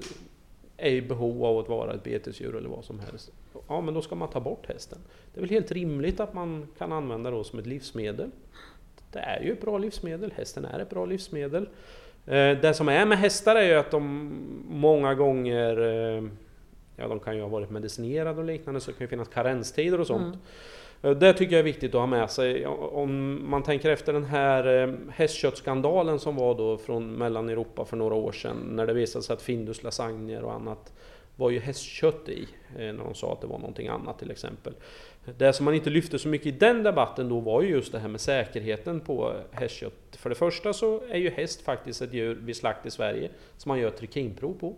är 0.77 0.91
i 0.91 1.03
behov 1.03 1.45
av 1.45 1.59
att 1.59 1.69
vara 1.69 1.95
ett 1.95 2.05
betesdjur 2.05 2.57
eller 2.57 2.69
vad 2.69 2.85
som 2.85 3.01
helst. 3.01 3.33
Ja, 3.69 3.81
men 3.81 3.95
då 3.95 4.03
ska 4.03 4.15
man 4.15 4.31
ta 4.31 4.41
bort 4.41 4.67
hästen. 4.67 4.99
Det 5.35 5.41
är 5.41 5.41
väl 5.41 5.51
helt 5.51 5.73
rimligt 5.73 6.21
att 6.21 6.35
man 6.35 6.69
kan 6.79 6.93
använda 6.93 7.31
det 7.31 7.45
som 7.45 7.59
ett 7.59 7.67
livsmedel. 7.67 8.31
Det 9.13 9.19
är 9.19 9.43
ju 9.43 9.53
ett 9.53 9.61
bra 9.61 9.79
livsmedel, 9.79 10.33
hästen 10.37 10.65
är 10.65 10.79
ett 10.79 10.91
bra 10.91 11.07
livsmedel. 11.07 11.69
Eh, 12.27 12.59
det 12.59 12.75
som 12.75 12.89
är 12.89 13.07
med 13.07 13.19
hästar 13.19 13.57
är 13.57 13.69
ju 13.69 13.75
att 13.75 13.91
de 13.91 14.31
många 14.69 15.15
gånger 15.15 15.81
eh, 15.81 16.25
Ja, 16.97 17.09
de 17.09 17.21
kan 17.21 17.37
ju 17.37 17.43
ha 17.43 17.49
varit 17.49 17.71
medicinerade 17.71 18.41
och 18.41 18.45
liknande 18.45 18.81
så 18.81 18.91
det 18.91 18.97
kan 18.97 19.05
ju 19.05 19.09
finnas 19.09 19.29
karenstider 19.29 20.01
och 20.01 20.07
sånt. 20.07 20.39
Mm. 21.03 21.19
Det 21.19 21.33
tycker 21.33 21.53
jag 21.53 21.59
är 21.59 21.65
viktigt 21.65 21.95
att 21.95 22.01
ha 22.01 22.07
med 22.07 22.31
sig. 22.31 22.67
Om 22.67 23.41
man 23.51 23.63
tänker 23.63 23.91
efter 23.91 24.13
den 24.13 24.25
här 24.25 24.97
hästköttskandalen 25.11 26.19
som 26.19 26.37
var 26.37 26.55
då 26.55 26.79
från 26.79 27.13
Mellaneuropa 27.13 27.85
för 27.85 27.97
några 27.97 28.15
år 28.15 28.33
sedan 28.33 28.57
när 28.71 28.87
det 28.87 28.93
visade 28.93 29.25
sig 29.25 29.35
att 29.35 29.43
Findus 29.43 29.83
lasagner 29.83 30.43
och 30.43 30.55
annat 30.55 30.93
var 31.37 31.51
ju 31.51 31.59
hästkött 31.59 32.29
i. 32.29 32.49
När 32.77 33.05
de 33.05 33.15
sa 33.15 33.33
att 33.33 33.41
det 33.41 33.47
var 33.47 33.59
någonting 33.59 33.89
annat 33.89 34.19
till 34.19 34.31
exempel. 34.31 34.75
Det 35.39 35.53
som 35.53 35.65
man 35.65 35.75
inte 35.75 35.91
lyfte 35.91 36.19
så 36.19 36.29
mycket 36.29 36.47
i 36.47 36.51
den 36.51 36.83
debatten 36.83 37.29
då 37.29 37.41
var 37.41 37.63
ju 37.63 37.69
just 37.69 37.93
det 37.93 37.99
här 37.99 38.09
med 38.09 38.21
säkerheten 38.21 39.01
på 39.01 39.35
hästkött. 39.51 40.17
För 40.17 40.29
det 40.29 40.37
första 40.37 40.73
så 40.73 41.03
är 41.11 41.19
ju 41.19 41.31
häst 41.31 41.63
faktiskt 41.63 42.03
ett 42.03 42.13
djur 42.13 42.35
vid 42.35 42.57
slakt 42.57 42.87
i 42.87 42.91
Sverige 42.91 43.31
som 43.57 43.69
man 43.69 43.79
gör 43.79 43.91
trikinprov 43.91 44.55
på. 44.55 44.75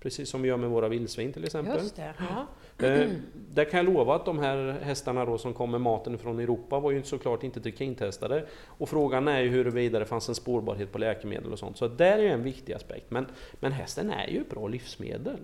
Precis 0.00 0.28
som 0.28 0.42
vi 0.42 0.48
gör 0.48 0.56
med 0.56 0.70
våra 0.70 0.88
vildsvin 0.88 1.32
till 1.32 1.44
exempel. 1.44 1.78
Just 1.78 1.96
det, 1.96 2.14
ja. 2.18 2.46
Eh, 2.86 3.10
där 3.50 3.64
kan 3.64 3.78
jag 3.78 3.94
lova 3.94 4.14
att 4.16 4.24
de 4.24 4.38
här 4.38 4.78
hästarna 4.82 5.24
då 5.24 5.38
som 5.38 5.54
kom 5.54 5.70
med 5.70 5.80
maten 5.80 6.18
från 6.18 6.38
Europa 6.38 6.80
var 6.80 6.90
ju 6.90 7.02
såklart 7.02 7.42
inte 7.42 7.60
trikintestade. 7.60 8.44
Och 8.66 8.88
frågan 8.88 9.28
är 9.28 9.40
ju 9.40 9.48
huruvida 9.48 9.98
det 9.98 10.04
fanns 10.04 10.28
en 10.28 10.34
spårbarhet 10.34 10.92
på 10.92 10.98
läkemedel 10.98 11.52
och 11.52 11.58
sånt. 11.58 11.76
Så 11.76 11.88
där 11.88 12.18
är 12.18 12.28
en 12.28 12.42
viktig 12.42 12.72
aspekt. 12.72 13.10
Men, 13.10 13.26
men 13.60 13.72
hästen 13.72 14.10
är 14.10 14.28
ju 14.28 14.40
ett 14.40 14.50
bra 14.50 14.68
livsmedel. 14.68 15.38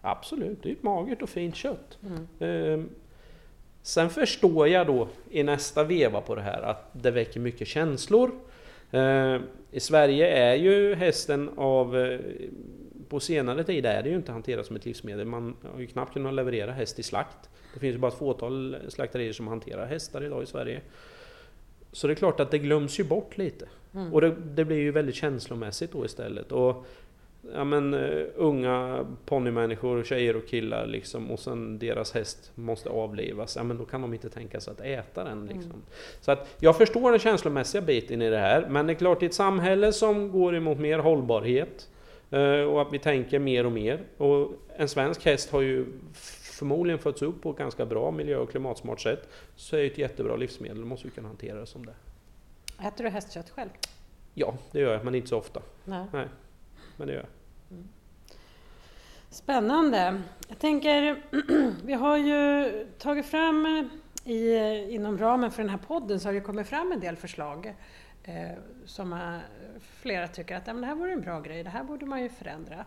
Absolut, 0.00 0.62
det 0.62 0.68
är 0.68 0.72
ett 0.72 0.82
magert 0.82 1.22
och 1.22 1.28
fint 1.28 1.54
kött. 1.54 1.98
Mm. 2.02 2.26
Eh, 2.38 2.84
sen 3.88 4.10
förstår 4.10 4.68
jag 4.68 4.86
då 4.86 5.08
i 5.30 5.42
nästa 5.42 5.84
veva 5.84 6.20
på 6.20 6.34
det 6.34 6.42
här 6.42 6.62
att 6.62 6.90
det 6.92 7.10
väcker 7.10 7.40
mycket 7.40 7.68
känslor. 7.68 8.30
Eh, 8.90 9.36
I 9.70 9.80
Sverige 9.80 10.28
är 10.28 10.54
ju 10.54 10.94
hästen 10.94 11.50
av 11.56 11.96
eh, 11.96 12.20
på 13.08 13.20
senare 13.20 13.64
tid 13.64 13.86
är 13.86 14.02
det 14.02 14.08
ju 14.08 14.16
inte 14.16 14.32
hanterat 14.32 14.66
som 14.66 14.76
ett 14.76 14.84
livsmedel. 14.84 15.26
Man 15.26 15.56
har 15.72 15.80
ju 15.80 15.86
knappt 15.86 16.12
kunnat 16.12 16.34
leverera 16.34 16.72
häst 16.72 16.98
i 16.98 17.02
slakt. 17.02 17.50
Det 17.74 17.80
finns 17.80 17.94
ju 17.94 17.98
bara 17.98 18.12
ett 18.12 18.18
fåtal 18.18 18.76
slakterier 18.88 19.32
som 19.32 19.48
hanterar 19.48 19.86
hästar 19.86 20.24
idag 20.24 20.42
i 20.42 20.46
Sverige. 20.46 20.80
Så 21.92 22.06
det 22.06 22.12
är 22.12 22.14
klart 22.14 22.40
att 22.40 22.50
det 22.50 22.58
glöms 22.58 23.00
ju 23.00 23.04
bort 23.04 23.38
lite. 23.38 23.68
Mm. 23.94 24.12
Och 24.12 24.20
det, 24.20 24.34
det, 24.54 24.64
blir 24.64 24.76
ju 24.76 24.90
väldigt 24.90 25.14
känslomässigt 25.14 25.92
då 25.92 26.04
istället. 26.04 26.52
Och, 26.52 26.86
ja, 27.54 27.64
men, 27.64 27.94
uh, 27.94 28.26
unga 28.36 29.06
ponnymänniskor, 29.24 30.04
tjejer 30.04 30.36
och 30.36 30.46
killar 30.46 30.86
liksom, 30.86 31.30
och 31.30 31.40
sen 31.40 31.78
deras 31.78 32.12
häst 32.12 32.52
måste 32.54 32.88
avlivas. 32.88 33.56
Ja, 33.56 33.62
men 33.62 33.78
då 33.78 33.84
kan 33.84 34.02
de 34.02 34.14
inte 34.14 34.28
tänka 34.28 34.60
sig 34.60 34.72
att 34.72 34.80
äta 34.80 35.24
den. 35.24 35.46
Liksom. 35.46 35.70
Mm. 35.70 35.82
Så 36.20 36.32
att 36.32 36.56
jag 36.60 36.76
förstår 36.76 37.10
den 37.10 37.20
känslomässiga 37.20 37.82
biten 37.82 38.22
i 38.22 38.30
det 38.30 38.38
här. 38.38 38.66
Men 38.68 38.86
det 38.86 38.92
är 38.92 38.94
klart, 38.94 39.22
i 39.22 39.26
ett 39.26 39.34
samhälle 39.34 39.92
som 39.92 40.30
går 40.30 40.56
emot 40.56 40.78
mer 40.78 40.98
hållbarhet 40.98 41.88
Eh, 42.30 42.60
och 42.60 42.82
att 42.82 42.92
vi 42.92 42.98
tänker 42.98 43.38
mer 43.38 43.66
och 43.66 43.72
mer. 43.72 44.04
Och 44.16 44.52
en 44.76 44.88
svensk 44.88 45.24
häst 45.24 45.50
har 45.50 45.60
ju 45.60 45.86
förmodligen 46.12 46.98
fötts 46.98 47.22
upp 47.22 47.42
på 47.42 47.50
ett 47.50 47.56
ganska 47.56 47.86
bra 47.86 48.10
miljö 48.10 48.36
och 48.36 48.50
klimatsmart 48.50 49.00
sätt. 49.00 49.28
Så 49.56 49.76
är 49.76 49.80
det 49.80 49.86
ett 49.86 49.98
jättebra 49.98 50.36
livsmedel, 50.36 50.80
då 50.80 50.86
måste 50.86 51.08
vi 51.08 51.14
kunna 51.14 51.28
hantera 51.28 51.60
det 51.60 51.66
som 51.66 51.86
det. 51.86 51.94
Äter 52.86 53.04
du 53.04 53.10
hästkött 53.10 53.50
själv? 53.50 53.70
Ja, 54.34 54.54
det 54.72 54.80
gör 54.80 54.92
jag, 54.92 55.04
men 55.04 55.14
inte 55.14 55.28
så 55.28 55.38
ofta. 55.38 55.62
Nej. 55.84 56.06
Nej 56.12 56.26
men 56.98 57.06
det 57.06 57.12
gör 57.12 57.20
jag. 57.20 57.28
Spännande! 59.30 60.22
Jag 60.48 60.58
tänker, 60.58 61.22
vi 61.86 61.92
har 61.92 62.16
ju 62.16 62.86
tagit 62.98 63.26
fram 63.26 63.88
i, 64.24 64.86
inom 64.90 65.18
ramen 65.18 65.50
för 65.50 65.62
den 65.62 65.70
här 65.70 65.78
podden 65.78 66.20
så 66.20 66.28
har 66.28 66.32
det 66.32 66.40
kommit 66.40 66.68
fram 66.68 66.92
en 66.92 67.00
del 67.00 67.16
förslag 67.16 67.74
eh, 68.24 68.58
som 68.84 69.12
eh, 69.12 69.38
flera 69.80 70.28
tycker 70.28 70.56
att 70.56 70.66
ja, 70.66 70.72
men 70.72 70.80
det 70.80 70.86
här 70.86 70.94
vore 70.94 71.12
en 71.12 71.20
bra 71.20 71.40
grej, 71.40 71.64
det 71.64 71.70
här 71.70 71.84
borde 71.84 72.06
man 72.06 72.22
ju 72.22 72.28
förändra. 72.28 72.84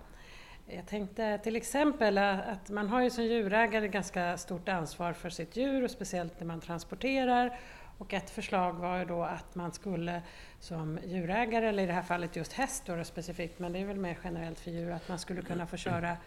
Jag 0.68 0.88
tänkte 0.88 1.38
till 1.38 1.56
exempel 1.56 2.18
att 2.18 2.70
man 2.70 2.88
har 2.90 3.02
ju 3.02 3.10
som 3.10 3.24
djurägare 3.24 3.88
ganska 3.88 4.38
stort 4.38 4.70
ansvar 4.70 5.14
för 5.14 5.30
sitt 5.30 5.56
djur 5.56 5.84
och 5.84 5.92
speciellt 5.92 6.40
när 6.40 6.48
man 6.48 6.62
transporterar. 6.62 7.60
Och 8.02 8.14
ett 8.14 8.30
förslag 8.30 8.74
var 8.74 9.00
ju 9.00 9.06
då 9.06 9.24
att 9.24 9.56
man 9.56 9.72
skulle 9.72 10.22
som 10.60 11.00
djurägare, 11.06 11.68
eller 11.68 11.84
i 11.84 11.86
det 11.86 11.94
här 11.94 12.02
fallet 12.02 12.36
just 12.36 12.54
häst 12.54 12.84
då 12.86 13.04
specifikt, 13.04 13.60
men 13.60 13.74
det 13.74 13.80
är 13.80 13.86
väl 13.86 13.98
mer 13.98 14.18
generellt 14.24 14.60
för 14.60 14.72
djur, 14.72 14.92
att 14.92 15.10
man 15.10 15.20
skulle 15.20 15.42
kunna 15.42 15.68
få 15.68 15.78
köra 15.78 16.18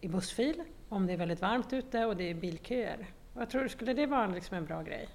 i 0.00 0.08
bussfil 0.08 0.62
om 0.88 1.06
det 1.06 1.12
är 1.12 1.16
väldigt 1.16 1.40
varmt 1.40 1.72
ute 1.72 2.04
och 2.04 2.16
det 2.16 2.30
är 2.30 2.34
bilköer. 2.34 3.06
Jag 3.34 3.50
tror 3.50 3.68
skulle 3.68 3.94
det 3.94 4.06
vara 4.06 4.26
liksom 4.26 4.56
en 4.56 4.64
bra 4.66 4.82
grej? 4.82 5.08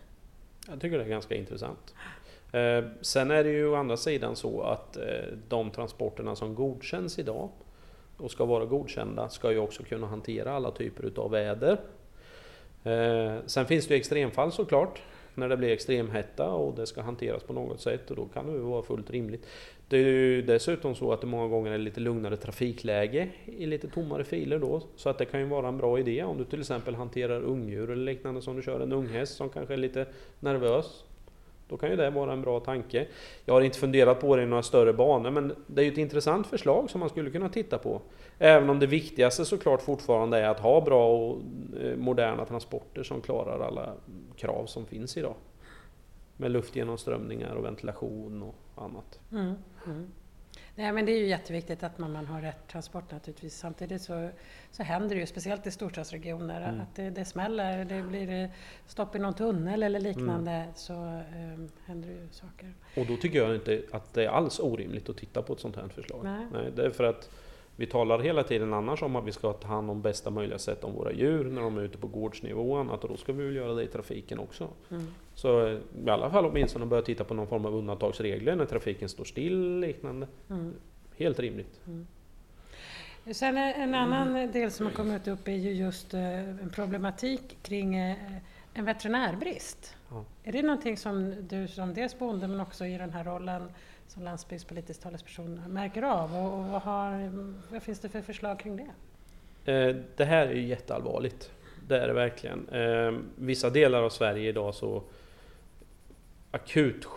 Jag 0.67 0.81
tycker 0.81 0.97
det 0.97 1.03
är 1.03 1.09
ganska 1.09 1.35
intressant. 1.35 1.95
Eh, 2.51 2.83
sen 3.01 3.31
är 3.31 3.43
det 3.43 3.51
ju 3.51 3.67
å 3.67 3.75
andra 3.75 3.97
sidan 3.97 4.35
så 4.35 4.61
att 4.61 4.97
eh, 4.97 5.03
de 5.47 5.71
transporterna 5.71 6.35
som 6.35 6.55
godkänns 6.55 7.19
idag 7.19 7.49
och 8.17 8.31
ska 8.31 8.45
vara 8.45 8.65
godkända 8.65 9.29
ska 9.29 9.51
ju 9.51 9.59
också 9.59 9.83
kunna 9.83 10.07
hantera 10.07 10.53
alla 10.53 10.71
typer 10.71 11.05
utav 11.05 11.31
väder. 11.31 11.77
Eh, 12.83 13.35
sen 13.45 13.65
finns 13.65 13.87
det 13.87 13.93
ju 13.93 13.99
extremfall 13.99 14.51
såklart 14.51 15.01
när 15.35 15.49
det 15.49 15.57
blir 15.57 15.69
extremhetta 15.69 16.49
och 16.49 16.75
det 16.75 16.85
ska 16.85 17.01
hanteras 17.01 17.43
på 17.43 17.53
något 17.53 17.81
sätt 17.81 18.09
och 18.09 18.15
då 18.15 18.25
kan 18.25 18.53
det 18.53 18.59
vara 18.59 18.83
fullt 18.83 19.11
rimligt. 19.11 19.45
Det 19.87 19.97
är 19.97 20.07
ju 20.07 20.41
dessutom 20.41 20.95
så 20.95 21.13
att 21.13 21.21
det 21.21 21.27
många 21.27 21.47
gånger 21.47 21.71
är 21.71 21.77
lite 21.77 21.99
lugnare 21.99 22.37
trafikläge 22.37 23.29
i 23.45 23.65
lite 23.65 23.87
tommare 23.87 24.23
filer 24.23 24.59
då. 24.59 24.81
Så 24.95 25.09
att 25.09 25.17
det 25.17 25.25
kan 25.25 25.39
ju 25.39 25.45
vara 25.45 25.67
en 25.67 25.77
bra 25.77 25.99
idé 25.99 26.23
om 26.23 26.37
du 26.37 26.45
till 26.45 26.59
exempel 26.59 26.95
hanterar 26.95 27.41
ungdjur 27.41 27.91
eller 27.91 28.05
liknande 28.05 28.41
som 28.41 28.55
du 28.55 28.61
kör 28.61 28.79
en 28.79 28.91
unghäst 28.91 29.35
som 29.35 29.49
kanske 29.49 29.73
är 29.73 29.77
lite 29.77 30.05
nervös. 30.39 31.03
Då 31.71 31.77
kan 31.77 31.89
ju 31.89 31.95
det 31.95 32.09
vara 32.09 32.33
en 32.33 32.41
bra 32.41 32.59
tanke. 32.59 33.07
Jag 33.45 33.53
har 33.53 33.61
inte 33.61 33.79
funderat 33.79 34.19
på 34.19 34.35
det 34.35 34.43
i 34.43 34.45
några 34.45 34.63
större 34.63 34.93
banor 34.93 35.31
men 35.31 35.55
det 35.67 35.81
är 35.81 35.85
ju 35.85 35.91
ett 35.91 35.97
intressant 35.97 36.47
förslag 36.47 36.89
som 36.89 36.99
man 36.99 37.09
skulle 37.09 37.29
kunna 37.29 37.49
titta 37.49 37.77
på. 37.77 38.01
Även 38.39 38.69
om 38.69 38.79
det 38.79 38.87
viktigaste 38.87 39.45
såklart 39.45 39.81
fortfarande 39.81 40.37
är 40.37 40.49
att 40.49 40.59
ha 40.59 40.81
bra 40.81 41.17
och 41.17 41.41
eh, 41.81 41.97
moderna 41.97 42.45
transporter 42.45 43.03
som 43.03 43.21
klarar 43.21 43.59
alla 43.59 43.93
krav 44.37 44.65
som 44.65 44.85
finns 44.85 45.17
idag. 45.17 45.35
Med 46.37 46.51
luftgenomströmningar 46.51 47.55
och 47.55 47.65
ventilation 47.65 48.43
och 48.43 48.83
annat. 48.83 49.19
Mm, 49.31 49.53
mm. 49.85 50.07
Nej, 50.75 50.91
men 50.91 51.05
det 51.05 51.11
är 51.11 51.17
ju 51.17 51.27
jätteviktigt 51.27 51.83
att 51.83 51.97
man, 51.97 52.11
man 52.11 52.25
har 52.25 52.41
rätt 52.41 52.67
transport 52.67 53.11
naturligtvis. 53.11 53.57
Samtidigt 53.57 54.01
så, 54.01 54.29
så 54.71 54.83
händer 54.83 55.15
det 55.15 55.19
ju, 55.19 55.27
speciellt 55.27 55.67
i 55.67 55.71
storstadsregioner, 55.71 56.61
mm. 56.61 56.81
att 56.81 56.95
det, 56.95 57.09
det 57.09 57.25
smäller, 57.25 57.85
det 57.85 58.01
blir 58.01 58.49
stopp 58.85 59.15
i 59.15 59.19
någon 59.19 59.33
tunnel 59.33 59.83
eller 59.83 59.99
liknande, 59.99 60.51
mm. 60.51 60.71
så 60.75 60.93
um, 60.93 61.69
händer 61.85 62.09
det 62.09 62.15
ju 62.15 62.27
saker. 62.31 62.73
Och 62.95 63.05
då 63.05 63.17
tycker 63.17 63.39
jag 63.39 63.55
inte 63.55 63.81
att 63.91 64.13
det 64.13 64.23
är 64.23 64.29
alls 64.29 64.59
orimligt 64.59 65.09
att 65.09 65.17
titta 65.17 65.41
på 65.41 65.53
ett 65.53 65.59
sånt 65.59 65.75
här 65.75 65.87
förslag. 65.87 66.23
Nej. 66.23 66.45
Nej 66.53 66.71
det 66.75 66.85
är 66.85 66.89
för 66.89 67.03
att 67.03 67.29
vi 67.81 67.87
talar 67.87 68.19
hela 68.19 68.43
tiden 68.43 68.73
annars 68.73 69.03
om 69.03 69.15
att 69.15 69.27
vi 69.27 69.31
ska 69.31 69.53
ta 69.53 69.67
hand 69.67 69.89
om 69.89 70.01
bästa 70.01 70.29
möjliga 70.29 70.59
sätt 70.59 70.83
om 70.83 70.93
våra 70.93 71.11
djur 71.11 71.45
när 71.45 71.61
de 71.61 71.77
är 71.77 71.81
ute 71.81 71.97
på 71.97 72.07
gårdsnivå 72.07 72.71
och 72.71 72.79
annat 72.79 73.03
och 73.03 73.09
då 73.09 73.17
ska 73.17 73.33
vi 73.33 73.45
väl 73.45 73.55
göra 73.55 73.73
det 73.73 73.83
i 73.83 73.87
trafiken 73.87 74.39
också. 74.39 74.67
Mm. 74.91 75.07
Så 75.35 75.67
eh, 75.67 75.77
i 76.05 76.09
alla 76.09 76.31
fall 76.31 76.45
åtminstone 76.45 76.85
börja 76.85 77.03
titta 77.03 77.23
på 77.23 77.33
någon 77.33 77.47
form 77.47 77.65
av 77.65 77.75
undantagsregler 77.75 78.55
när 78.55 78.65
trafiken 78.65 79.09
står 79.09 79.23
still 79.23 79.79
liknande. 79.79 80.27
Mm. 80.49 80.73
Helt 81.17 81.39
rimligt. 81.39 81.81
Mm. 81.87 82.07
Sen 83.33 83.57
en 83.57 83.95
annan 83.95 84.51
del 84.51 84.71
som 84.71 84.85
har 84.85 84.93
kommit 84.93 85.27
upp 85.27 85.47
är 85.47 85.51
ju 85.51 85.71
just 85.71 86.13
eh, 86.13 86.49
en 86.49 86.71
problematik 86.75 87.57
kring 87.61 87.95
eh, 87.95 88.17
en 88.73 88.85
veterinärbrist. 88.85 89.95
Ja. 90.09 90.25
Är 90.43 90.51
det 90.51 90.61
någonting 90.61 90.97
som 90.97 91.35
du 91.47 91.67
som 91.67 91.93
dels 91.93 92.19
bonde 92.19 92.47
men 92.47 92.59
också 92.59 92.85
i 92.85 92.97
den 92.97 93.13
här 93.13 93.23
rollen 93.23 93.71
som 94.11 94.23
landsbygdspolitisk 94.23 95.01
talesperson 95.01 95.61
märker 95.67 96.01
av 96.01 96.35
och, 96.35 96.59
och 96.59 96.65
vad, 96.65 96.81
har, 96.81 97.31
vad 97.71 97.83
finns 97.83 97.99
det 97.99 98.09
för 98.09 98.21
förslag 98.21 98.59
kring 98.59 98.77
det? 98.77 98.91
Eh, 99.71 99.95
det 100.15 100.25
här 100.25 100.47
är 100.47 100.53
ju 100.53 100.67
jätteallvarligt. 100.67 101.51
Det 101.87 101.99
är 101.99 102.07
det 102.07 102.13
verkligen. 102.13 102.69
Eh, 102.69 103.19
vissa 103.35 103.69
delar 103.69 104.03
av 104.03 104.09
Sverige 104.09 104.49
idag 104.49 104.75
så 104.75 105.03
akut 106.51 107.07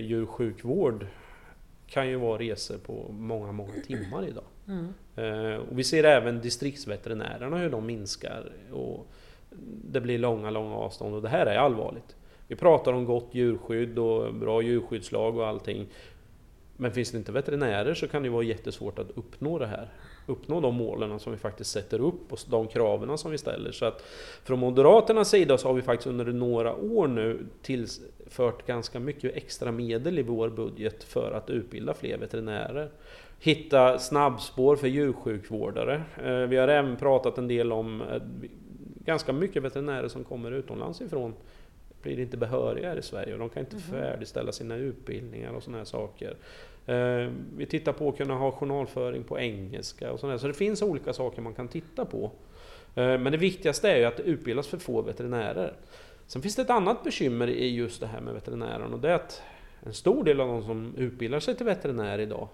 djursjukvård 0.00 1.06
kan 1.86 2.08
ju 2.08 2.16
vara 2.16 2.38
resor 2.38 2.78
på 2.78 3.12
många, 3.12 3.52
många 3.52 3.72
timmar 3.86 4.28
idag. 4.28 4.44
Mm. 4.68 4.94
Eh, 5.16 5.56
och 5.56 5.78
vi 5.78 5.84
ser 5.84 6.04
även 6.04 6.40
distriktsveterinärerna 6.40 7.58
hur 7.58 7.70
de 7.70 7.86
minskar 7.86 8.52
och 8.72 9.06
det 9.90 10.00
blir 10.00 10.18
långa, 10.18 10.50
långa 10.50 10.74
avstånd 10.74 11.14
och 11.14 11.22
det 11.22 11.28
här 11.28 11.46
är 11.46 11.56
allvarligt. 11.56 12.16
Vi 12.48 12.56
pratar 12.56 12.92
om 12.92 13.04
gott 13.04 13.28
djurskydd 13.32 13.98
och 13.98 14.34
bra 14.34 14.62
djurskyddslag 14.62 15.36
och 15.36 15.46
allting. 15.46 15.86
Men 16.76 16.92
finns 16.92 17.10
det 17.10 17.18
inte 17.18 17.32
veterinärer 17.32 17.94
så 17.94 18.08
kan 18.08 18.22
det 18.22 18.28
vara 18.28 18.42
jättesvårt 18.42 18.98
att 18.98 19.10
uppnå 19.14 19.58
det 19.58 19.66
här. 19.66 19.88
Uppnå 20.26 20.60
de 20.60 20.74
målen 20.74 21.20
som 21.20 21.32
vi 21.32 21.38
faktiskt 21.38 21.70
sätter 21.70 22.00
upp 22.00 22.32
och 22.32 22.38
de 22.50 22.68
kraven 22.68 23.18
som 23.18 23.30
vi 23.30 23.38
ställer. 23.38 23.72
Så 23.72 23.84
att 23.84 24.04
från 24.44 24.58
Moderaternas 24.58 25.28
sida 25.28 25.58
så 25.58 25.68
har 25.68 25.74
vi 25.74 25.82
faktiskt 25.82 26.06
under 26.06 26.24
några 26.24 26.74
år 26.74 27.08
nu 27.08 27.46
tillfört 27.62 28.66
ganska 28.66 29.00
mycket 29.00 29.36
extra 29.36 29.72
medel 29.72 30.18
i 30.18 30.22
vår 30.22 30.48
budget 30.48 31.04
för 31.04 31.32
att 31.32 31.50
utbilda 31.50 31.94
fler 31.94 32.18
veterinärer. 32.18 32.90
Hitta 33.40 33.98
snabbspår 33.98 34.76
för 34.76 34.88
djursjukvårdare. 34.88 36.02
Eh, 36.24 36.48
vi 36.48 36.56
har 36.56 36.68
även 36.68 36.96
pratat 36.96 37.38
en 37.38 37.48
del 37.48 37.72
om 37.72 38.02
eh, 38.02 38.22
ganska 39.04 39.32
mycket 39.32 39.62
veterinärer 39.62 40.08
som 40.08 40.24
kommer 40.24 40.52
utomlands 40.52 41.00
ifrån 41.00 41.34
blir 42.06 42.20
inte 42.20 42.36
behöriga 42.36 42.88
här 42.88 42.96
i 42.96 43.02
Sverige 43.02 43.32
och 43.32 43.38
de 43.38 43.48
kan 43.48 43.60
inte 43.60 43.76
mm. 43.76 43.88
färdigställa 43.88 44.52
sina 44.52 44.76
utbildningar 44.76 45.52
och 45.52 45.62
sådana 45.62 45.78
här 45.78 45.84
saker. 45.84 46.36
Eh, 46.86 47.30
vi 47.56 47.66
tittar 47.66 47.92
på 47.92 48.08
att 48.08 48.16
kunna 48.16 48.34
ha 48.34 48.52
journalföring 48.52 49.24
på 49.24 49.38
engelska 49.38 50.12
och 50.12 50.20
sådär. 50.20 50.38
Så 50.38 50.46
det 50.46 50.54
finns 50.54 50.82
olika 50.82 51.12
saker 51.12 51.42
man 51.42 51.54
kan 51.54 51.68
titta 51.68 52.04
på. 52.04 52.30
Eh, 52.94 53.18
men 53.18 53.32
det 53.32 53.38
viktigaste 53.38 53.90
är 53.90 53.96
ju 53.96 54.04
att 54.04 54.16
det 54.16 54.22
utbildas 54.22 54.66
för 54.66 54.78
få 54.78 55.02
veterinärer. 55.02 55.72
Sen 56.26 56.42
finns 56.42 56.56
det 56.56 56.62
ett 56.62 56.70
annat 56.70 57.04
bekymmer 57.04 57.46
i 57.48 57.74
just 57.74 58.00
det 58.00 58.06
här 58.06 58.20
med 58.20 58.34
veterinären 58.34 58.92
och 58.92 59.00
det 59.00 59.10
är 59.10 59.14
att 59.14 59.42
en 59.86 59.94
stor 59.94 60.24
del 60.24 60.40
av 60.40 60.48
de 60.48 60.62
som 60.62 60.94
utbildar 60.96 61.40
sig 61.40 61.56
till 61.56 61.66
veterinär 61.66 62.18
idag 62.18 62.48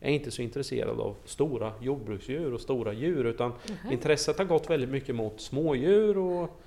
är 0.00 0.10
inte 0.10 0.30
så 0.30 0.42
intresserade 0.42 1.02
av 1.02 1.16
stora 1.24 1.72
jordbruksdjur 1.80 2.54
och 2.54 2.60
stora 2.60 2.92
djur 2.92 3.24
utan 3.24 3.52
mm. 3.52 3.92
intresset 3.92 4.38
har 4.38 4.44
gått 4.44 4.70
väldigt 4.70 4.90
mycket 4.90 5.14
mot 5.14 5.40
smådjur 5.40 6.18
och 6.18 6.60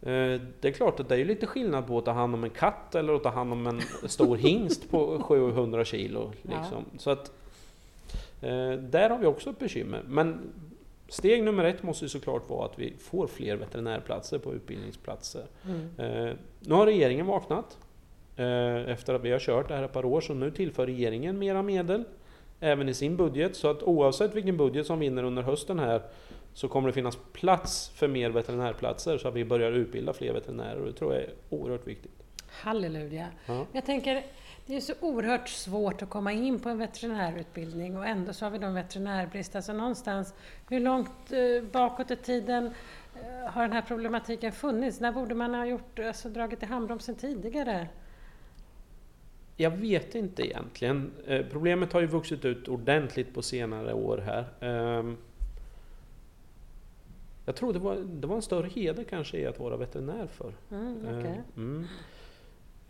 det 0.00 0.64
är 0.64 0.70
klart 0.70 1.00
att 1.00 1.08
det 1.08 1.16
är 1.16 1.24
lite 1.24 1.46
skillnad 1.46 1.86
på 1.86 1.98
att 1.98 2.04
ta 2.04 2.12
hand 2.12 2.34
om 2.34 2.44
en 2.44 2.50
katt 2.50 2.94
eller 2.94 3.12
att 3.12 3.22
ta 3.22 3.30
hand 3.30 3.52
om 3.52 3.66
en 3.66 3.80
stor 4.08 4.36
hingst 4.46 4.90
på 4.90 5.22
700 5.22 5.84
kilo. 5.84 6.32
Liksom. 6.42 6.84
Ja. 6.92 6.98
Så 6.98 7.10
att, 7.10 7.32
eh, 8.40 8.72
där 8.72 9.10
har 9.10 9.18
vi 9.18 9.26
också 9.26 9.50
ett 9.50 9.58
bekymmer. 9.58 10.02
Men 10.06 10.52
steg 11.08 11.44
nummer 11.44 11.64
ett 11.64 11.82
måste 11.82 12.04
ju 12.04 12.08
såklart 12.08 12.50
vara 12.50 12.64
att 12.64 12.78
vi 12.78 12.94
får 13.00 13.26
fler 13.26 13.56
veterinärplatser 13.56 14.38
på 14.38 14.54
utbildningsplatser. 14.54 15.44
Mm. 15.64 15.88
Eh, 15.98 16.34
nu 16.60 16.74
har 16.74 16.86
regeringen 16.86 17.26
vaknat 17.26 17.78
efter 18.86 19.14
att 19.14 19.24
vi 19.24 19.30
har 19.32 19.38
kört 19.38 19.68
det 19.68 19.74
här 19.74 19.82
ett 19.82 19.92
par 19.92 20.04
år, 20.04 20.20
så 20.20 20.34
nu 20.34 20.50
tillför 20.50 20.86
regeringen 20.86 21.38
mera 21.38 21.62
medel 21.62 22.04
även 22.60 22.88
i 22.88 22.94
sin 22.94 23.16
budget. 23.16 23.56
Så 23.56 23.70
att 23.70 23.82
oavsett 23.82 24.34
vilken 24.34 24.56
budget 24.56 24.86
som 24.86 24.98
vinner 24.98 25.22
under 25.22 25.42
hösten 25.42 25.78
här 25.78 26.02
så 26.52 26.68
kommer 26.68 26.88
det 26.88 26.92
finnas 26.92 27.18
plats 27.32 27.88
för 27.94 28.08
mer 28.08 28.30
veterinärplatser 28.30 29.18
så 29.18 29.28
att 29.28 29.34
vi 29.34 29.44
börjar 29.44 29.72
utbilda 29.72 30.12
fler 30.12 30.32
veterinärer 30.32 30.80
och 30.80 30.86
det 30.86 30.92
tror 30.92 31.14
jag 31.14 31.22
är 31.22 31.30
oerhört 31.48 31.86
viktigt. 31.86 32.12
Halleluja! 32.50 33.26
Ja. 33.46 33.66
Jag 33.72 33.86
tänker, 33.86 34.24
det 34.66 34.76
är 34.76 34.80
så 34.80 34.94
oerhört 35.00 35.48
svårt 35.48 36.02
att 36.02 36.10
komma 36.10 36.32
in 36.32 36.60
på 36.60 36.68
en 36.68 36.78
veterinärutbildning 36.78 37.96
och 37.96 38.06
ändå 38.06 38.32
så 38.32 38.44
har 38.44 38.50
vi 38.50 38.58
då 38.58 38.70
veterinärbrist. 38.70 39.56
Alltså 39.56 39.72
någonstans, 39.72 40.34
hur 40.68 40.80
långt 40.80 41.32
eh, 41.32 41.70
bakåt 41.72 42.10
i 42.10 42.16
tiden 42.16 42.66
eh, 43.14 43.52
har 43.52 43.62
den 43.62 43.72
här 43.72 43.82
problematiken 43.82 44.52
funnits? 44.52 45.00
När 45.00 45.12
borde 45.12 45.34
man 45.34 45.54
ha 45.54 45.66
gjort, 45.66 45.98
alltså, 45.98 46.28
dragit 46.28 46.62
i 46.62 46.66
handbromsen 46.66 47.14
tidigare? 47.14 47.88
Jag 49.56 49.70
vet 49.70 50.14
inte 50.14 50.46
egentligen. 50.46 51.12
Eh, 51.26 51.46
problemet 51.50 51.92
har 51.92 52.00
ju 52.00 52.06
vuxit 52.06 52.44
ut 52.44 52.68
ordentligt 52.68 53.34
på 53.34 53.42
senare 53.42 53.92
år 53.92 54.18
här. 54.18 55.14
Jag 57.48 57.56
tror 57.56 57.72
det 57.72 57.78
var, 57.78 57.96
det 57.96 58.26
var 58.26 58.36
en 58.36 58.42
större 58.42 58.68
heder 58.68 59.04
kanske 59.04 59.38
i 59.38 59.46
att 59.46 59.58
vara 59.58 59.76
veterinär 59.76 60.26
för. 60.26 60.52
Mm, 60.70 60.98
okay. 60.98 61.32
Eh, 61.32 61.38
mm. 61.56 61.84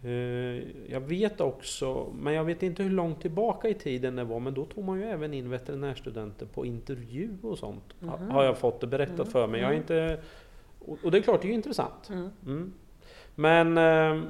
Eh, 0.03 0.91
jag 0.93 1.01
vet 1.01 1.41
också, 1.41 2.13
men 2.15 2.35
jag 2.35 2.45
vet 2.45 2.63
inte 2.63 2.83
hur 2.83 2.91
långt 2.91 3.21
tillbaka 3.21 3.69
i 3.69 3.75
tiden 3.75 4.17
det 4.17 4.25
var, 4.25 4.41
men 4.41 4.55
då 4.55 4.65
tog 4.65 4.85
man 4.85 4.99
ju 4.99 5.05
även 5.05 5.35
in 5.35 5.51
veterinärstudenter 5.51 6.47
på 6.47 6.67
intervju 6.67 7.39
och 7.43 7.59
sånt. 7.59 7.95
Mm. 8.03 8.31
Har 8.31 8.45
jag 8.45 8.59
fått 8.59 8.81
det 8.81 8.87
berättat 8.87 9.19
mm. 9.19 9.31
för 9.31 9.47
mig. 9.47 9.61
Jag 9.61 9.67
har 9.67 9.75
mm. 9.75 9.83
inte, 9.83 10.21
och 11.03 11.11
det 11.11 11.19
är 11.19 11.23
klart, 11.23 11.43
det 11.43 11.47
är 11.47 11.51
ju 11.51 11.55
intressant. 11.55 12.11
Mm. 12.47 12.73
Men 13.35 13.79
eh, 13.79 14.25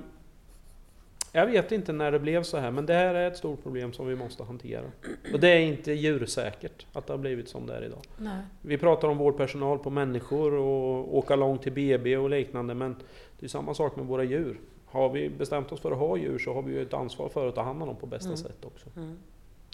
jag 1.32 1.46
vet 1.46 1.72
inte 1.72 1.92
när 1.92 2.12
det 2.12 2.18
blev 2.18 2.42
så 2.42 2.58
här, 2.58 2.70
men 2.70 2.86
det 2.86 2.94
här 2.94 3.14
är 3.14 3.28
ett 3.30 3.36
stort 3.36 3.62
problem 3.62 3.92
som 3.92 4.06
vi 4.06 4.16
måste 4.16 4.44
hantera. 4.44 4.84
Och 5.32 5.40
det 5.40 5.48
är 5.48 5.60
inte 5.60 5.92
djursäkert 5.92 6.86
att 6.92 7.06
det 7.06 7.12
har 7.12 7.18
blivit 7.18 7.48
som 7.48 7.66
det 7.66 7.76
är 7.76 7.84
idag. 7.84 8.02
Nej. 8.16 8.42
Vi 8.62 8.78
pratar 8.78 9.08
om 9.08 9.18
vårdpersonal 9.18 9.78
på 9.78 9.90
människor 9.90 10.52
och 10.52 11.18
åka 11.18 11.36
långt 11.36 11.62
till 11.62 11.72
BB 11.72 12.16
och 12.16 12.30
liknande, 12.30 12.74
men 12.74 12.96
det 13.38 13.46
är 13.46 13.48
samma 13.48 13.74
sak 13.74 13.96
med 13.96 14.06
våra 14.06 14.24
djur. 14.24 14.60
Har 14.86 15.08
vi 15.08 15.30
bestämt 15.30 15.72
oss 15.72 15.80
för 15.80 15.92
att 15.92 15.98
ha 15.98 16.16
djur 16.16 16.38
så 16.38 16.54
har 16.54 16.62
vi 16.62 16.72
ju 16.72 16.82
ett 16.82 16.94
ansvar 16.94 17.28
för 17.28 17.48
att 17.48 17.54
ta 17.54 17.62
hand 17.62 17.82
om 17.82 17.88
dem 17.88 17.96
på 17.96 18.06
bästa 18.06 18.28
mm. 18.28 18.36
sätt 18.36 18.64
också. 18.64 18.86
Mm. 18.96 19.18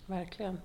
Verkligen. 0.07 0.61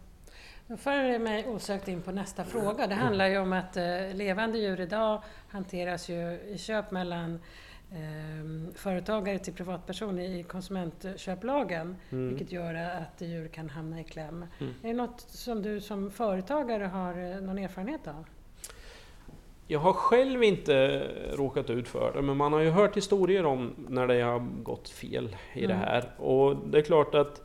Då 0.68 0.78
för 0.78 1.04
det 1.04 1.20
mig 1.20 1.48
osökt 1.48 1.88
in 1.88 2.02
på 2.02 2.12
nästa 2.12 2.44
fråga. 2.44 2.88
Det 2.88 2.96
handlar 2.96 3.28
ju 3.28 3.38
om 3.38 3.54
att 3.54 3.78
eh, 3.78 4.14
levande 4.14 4.58
djur 4.58 4.80
idag 4.80 5.24
hanteras 5.50 6.10
ju 6.10 6.40
i 6.48 6.58
köp 6.58 6.92
mellan 6.92 7.40
företagare 8.76 9.40
till 9.40 9.54
privatperson 9.54 10.20
i 10.20 10.44
konsumentköplagen, 10.44 11.96
mm. 12.10 12.30
vilket 12.30 12.52
gör 12.52 12.74
att 12.74 13.22
djur 13.22 13.48
kan 13.48 13.70
hamna 13.70 14.00
i 14.00 14.04
kläm. 14.04 14.46
Mm. 14.60 14.74
Är 14.84 14.88
det 14.88 14.94
något 14.94 15.22
som 15.22 15.62
du 15.62 15.82
som 15.82 16.12
företagare 16.12 16.84
har 16.84 17.34
eh, 17.34 17.42
någon 17.42 17.58
erfarenhet 17.58 18.08
av? 18.08 18.26
Jag 19.68 19.80
har 19.80 19.94
själv 19.94 20.44
inte 20.44 21.08
råkat 21.34 21.70
ut 21.70 21.88
för 21.88 22.14
det, 22.14 22.22
men 22.22 22.38
man 22.38 22.54
har 22.54 22.60
ju 22.60 22.70
hört 22.70 22.98
historier 22.98 23.46
om 23.46 23.76
när 23.88 24.08
det 24.08 24.22
har 24.22 24.40
gått 24.64 24.90
fel 24.90 25.36
i 25.54 25.66
mm. 25.66 25.78
det 25.78 25.86
här. 25.86 26.12
Och 26.18 26.56
det 26.56 26.78
är 26.78 26.82
klart 26.82 27.16
att 27.16 27.36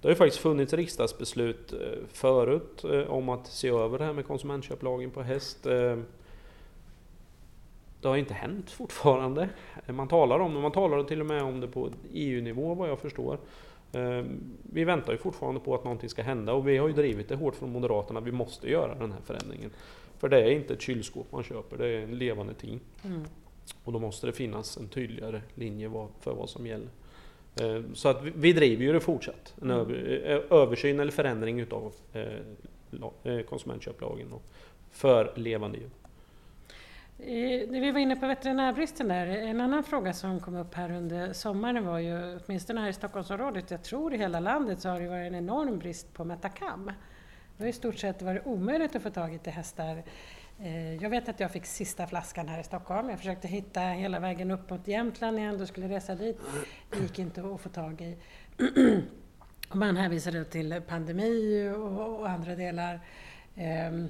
det 0.00 0.08
har 0.08 0.10
ju 0.10 0.16
faktiskt 0.16 0.42
funnits 0.42 0.72
riksdagsbeslut 0.72 1.72
eh, 1.72 1.78
förut 2.12 2.84
eh, 2.84 3.10
om 3.10 3.28
att 3.28 3.46
se 3.46 3.68
över 3.68 3.98
det 3.98 4.04
här 4.04 4.12
med 4.12 4.26
konsumentköplagen 4.26 5.10
på 5.10 5.22
häst. 5.22 5.66
Det 8.02 8.08
har 8.08 8.16
inte 8.16 8.34
hänt 8.34 8.70
fortfarande. 8.70 9.48
Man 9.86 10.08
talar 10.08 10.38
om 10.38 10.54
det, 10.54 10.60
man 10.60 10.72
talar 10.72 11.04
till 11.04 11.20
och 11.20 11.26
med 11.26 11.42
om 11.42 11.60
det 11.60 11.68
på 11.68 11.90
EU-nivå 12.12 12.74
vad 12.74 12.88
jag 12.88 12.98
förstår. 12.98 13.38
Ehm, 13.92 14.40
vi 14.62 14.84
väntar 14.84 15.12
ju 15.12 15.18
fortfarande 15.18 15.60
på 15.60 15.74
att 15.74 15.84
någonting 15.84 16.08
ska 16.08 16.22
hända 16.22 16.52
och 16.52 16.68
vi 16.68 16.78
har 16.78 16.88
ju 16.88 16.94
drivit 16.94 17.28
det 17.28 17.36
hårt 17.36 17.56
från 17.56 17.72
Moderaterna. 17.72 18.20
Vi 18.20 18.32
måste 18.32 18.70
göra 18.70 18.94
den 18.94 19.12
här 19.12 19.20
förändringen. 19.24 19.70
För 20.18 20.28
det 20.28 20.40
är 20.40 20.50
inte 20.50 20.74
ett 20.74 20.80
kylskåp 20.80 21.32
man 21.32 21.42
köper, 21.42 21.76
det 21.76 21.86
är 21.86 22.02
en 22.02 22.18
levande 22.18 22.54
ting. 22.54 22.80
Mm. 23.04 23.22
Och 23.84 23.92
då 23.92 23.98
måste 23.98 24.26
det 24.26 24.32
finnas 24.32 24.76
en 24.76 24.88
tydligare 24.88 25.42
linje 25.54 25.90
för 26.20 26.34
vad 26.34 26.50
som 26.50 26.66
gäller. 26.66 26.88
Ehm, 27.60 27.94
så 27.94 28.08
att 28.08 28.22
vi 28.22 28.52
driver 28.52 28.84
ju 28.84 28.92
det 28.92 29.00
fortsatt. 29.00 29.54
En 29.62 29.70
mm. 29.70 30.42
översyn 30.50 31.00
eller 31.00 31.12
förändring 31.12 31.60
utav 31.60 31.92
eh, 32.12 32.22
eh, 33.22 33.42
konsumentköplagen 33.42 34.28
för 34.90 35.32
levande 35.36 35.78
djur. 35.78 35.90
Vi 37.24 37.90
var 37.92 38.00
inne 38.00 38.16
på 38.16 38.26
veterinärbristen 38.26 39.08
där. 39.08 39.26
En 39.26 39.60
annan 39.60 39.84
fråga 39.84 40.12
som 40.12 40.40
kom 40.40 40.56
upp 40.56 40.74
här 40.74 40.90
under 40.90 41.32
sommaren 41.32 41.86
var 41.86 41.98
ju, 41.98 42.38
åtminstone 42.38 42.80
här 42.80 42.88
i 42.88 42.92
Stockholmsområdet, 42.92 43.70
jag 43.70 43.82
tror 43.82 44.14
i 44.14 44.18
hela 44.18 44.40
landet, 44.40 44.80
så 44.80 44.88
har 44.88 45.00
det 45.00 45.08
varit 45.08 45.26
en 45.26 45.34
enorm 45.34 45.78
brist 45.78 46.14
på 46.14 46.24
Metacam. 46.24 46.90
Det 47.56 47.64
har 47.64 47.68
i 47.68 47.72
stort 47.72 47.98
sett 47.98 48.22
varit 48.22 48.46
omöjligt 48.46 48.96
att 48.96 49.02
få 49.02 49.10
tag 49.10 49.34
i 49.34 49.38
till 49.38 49.52
hästar. 49.52 50.02
Eh, 50.60 50.94
jag 50.94 51.10
vet 51.10 51.28
att 51.28 51.40
jag 51.40 51.50
fick 51.50 51.66
sista 51.66 52.06
flaskan 52.06 52.48
här 52.48 52.60
i 52.60 52.64
Stockholm. 52.64 53.10
Jag 53.10 53.18
försökte 53.18 53.48
hitta 53.48 53.80
hela 53.80 54.20
vägen 54.20 54.50
upp 54.50 54.70
mot 54.70 54.88
Jämtland 54.88 55.38
igen, 55.38 55.58
då 55.58 55.66
skulle 55.66 55.88
resa 55.88 56.14
dit. 56.14 56.40
Det 56.90 56.98
gick 56.98 57.18
inte 57.18 57.40
att 57.40 57.60
få 57.60 57.68
tag 57.68 58.00
i. 58.00 58.16
Man 59.72 59.96
hänvisade 59.96 60.44
till 60.44 60.82
pandemi 60.88 61.68
och 61.76 62.28
andra 62.28 62.54
delar. 62.54 63.00
Ehm, 63.56 64.08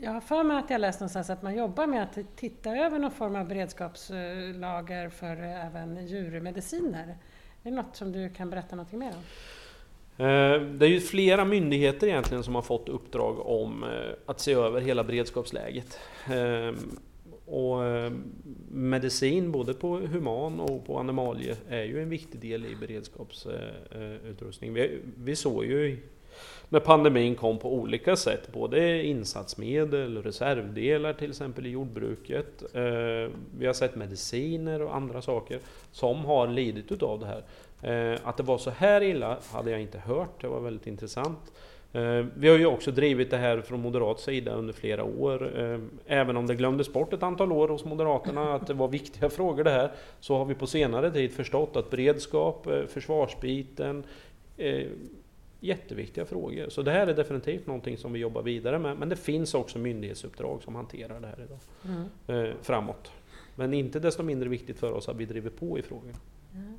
jag 0.00 0.10
har 0.10 0.20
för 0.20 0.44
mig 0.44 0.56
att 0.56 0.70
jag 0.70 0.80
läst 0.80 1.00
någonstans 1.00 1.30
att 1.30 1.42
man 1.42 1.56
jobbar 1.56 1.86
med 1.86 2.02
att 2.02 2.18
titta 2.36 2.76
över 2.76 2.98
någon 2.98 3.10
form 3.10 3.36
av 3.36 3.48
beredskapslager 3.48 5.08
för 5.08 5.36
även 5.36 6.06
djurmediciner. 6.06 7.16
Är 7.62 7.70
det 7.70 7.76
något 7.76 7.96
som 7.96 8.12
du 8.12 8.30
kan 8.30 8.50
berätta 8.50 8.76
något 8.76 8.92
mer 8.92 9.08
om? 9.08 9.22
Eh, 10.26 10.60
det 10.60 10.86
är 10.86 10.90
ju 10.90 11.00
flera 11.00 11.44
myndigheter 11.44 12.06
egentligen 12.06 12.44
som 12.44 12.54
har 12.54 12.62
fått 12.62 12.88
uppdrag 12.88 13.46
om 13.46 13.84
eh, 13.84 13.90
att 14.26 14.40
se 14.40 14.52
över 14.52 14.80
hela 14.80 15.04
beredskapsläget. 15.04 15.98
Eh, 16.26 16.72
och 17.46 17.78
medicin, 18.70 19.52
både 19.52 19.74
på 19.74 19.96
human 19.96 20.60
och 20.60 20.86
på 20.86 20.98
animalie, 20.98 21.56
är 21.68 21.84
ju 21.84 22.02
en 22.02 22.08
viktig 22.08 22.40
del 22.40 22.66
i 22.66 22.76
beredskapsutrustning. 22.76 24.74
Vi, 24.74 25.00
vi 25.16 25.36
såg 25.36 25.64
ju 25.64 25.98
när 26.68 26.80
pandemin 26.80 27.34
kom 27.34 27.58
på 27.58 27.74
olika 27.74 28.16
sätt. 28.16 28.52
Både 28.52 29.04
insatsmedel, 29.04 30.22
reservdelar 30.22 31.12
till 31.12 31.30
exempel 31.30 31.66
i 31.66 31.70
jordbruket. 31.70 32.62
Eh, 32.74 33.30
vi 33.58 33.66
har 33.66 33.72
sett 33.72 33.96
mediciner 33.96 34.82
och 34.82 34.96
andra 34.96 35.22
saker 35.22 35.58
som 35.92 36.24
har 36.24 36.46
lidit 36.48 36.92
utav 36.92 37.20
det 37.20 37.26
här. 37.26 37.42
Eh, 37.82 38.18
att 38.24 38.36
det 38.36 38.42
var 38.42 38.58
så 38.58 38.70
här 38.70 39.02
illa 39.02 39.38
hade 39.52 39.70
jag 39.70 39.80
inte 39.80 39.98
hört, 39.98 40.40
det 40.40 40.48
var 40.48 40.60
väldigt 40.60 40.86
intressant. 40.86 41.52
Eh, 41.92 42.24
vi 42.34 42.48
har 42.48 42.58
ju 42.58 42.66
också 42.66 42.90
drivit 42.90 43.30
det 43.30 43.36
här 43.36 43.60
från 43.60 43.80
moderat 43.80 44.20
sida 44.20 44.52
under 44.52 44.72
flera 44.72 45.04
år. 45.04 45.52
Även 46.06 46.36
om 46.36 46.46
det 46.46 46.54
glömdes 46.54 46.92
bort 46.92 47.12
ett 47.12 47.22
antal 47.22 47.52
år 47.52 47.68
hos 47.68 47.84
Moderaterna 47.84 48.54
att 48.54 48.66
det 48.66 48.74
var 48.74 48.88
viktiga 48.88 49.30
frågor 49.30 49.64
det 49.64 49.70
här, 49.70 49.90
så 50.20 50.36
har 50.36 50.44
vi 50.44 50.54
på 50.54 50.66
senare 50.66 51.10
tid 51.10 51.32
förstått 51.32 51.76
att 51.76 51.90
beredskap, 51.90 52.66
försvarsbiten, 52.88 54.04
jätteviktiga 55.60 56.24
frågor. 56.24 56.68
Så 56.68 56.82
det 56.82 56.90
här 56.90 57.06
är 57.06 57.14
definitivt 57.14 57.66
någonting 57.66 57.98
som 57.98 58.12
vi 58.12 58.18
jobbar 58.18 58.42
vidare 58.42 58.78
med. 58.78 58.96
Men 58.96 59.08
det 59.08 59.16
finns 59.16 59.54
också 59.54 59.78
myndighetsuppdrag 59.78 60.62
som 60.62 60.74
hanterar 60.74 61.20
det 61.20 61.26
här 61.26 61.44
idag. 61.44 61.58
Mm. 61.84 62.46
Eh, 62.46 62.54
framåt. 62.62 63.10
Men 63.54 63.74
inte 63.74 64.00
desto 64.00 64.22
mindre 64.22 64.48
viktigt 64.48 64.78
för 64.78 64.92
oss 64.92 65.08
att 65.08 65.16
vi 65.16 65.24
driver 65.24 65.50
på 65.50 65.78
i 65.78 65.82
frågan. 65.82 66.16
Mm. 66.54 66.78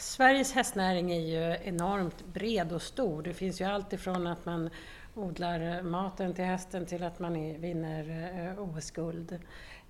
Sveriges 0.00 0.52
hästnäring 0.52 1.12
är 1.12 1.20
ju 1.20 1.56
enormt 1.64 2.24
bred 2.32 2.72
och 2.72 2.82
stor. 2.82 3.22
Det 3.22 3.34
finns 3.34 3.60
ju 3.60 3.64
allt 3.64 3.92
ifrån 3.92 4.26
att 4.26 4.46
man 4.46 4.70
odlar 5.14 5.82
maten 5.82 6.34
till 6.34 6.44
hästen 6.44 6.86
till 6.86 7.02
att 7.02 7.18
man 7.18 7.60
vinner 7.60 8.08
eh, 8.48 8.62
OS-guld 8.62 9.38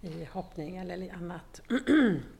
i 0.00 0.24
hoppning 0.24 0.76
eller 0.76 1.14
annat. 1.14 1.60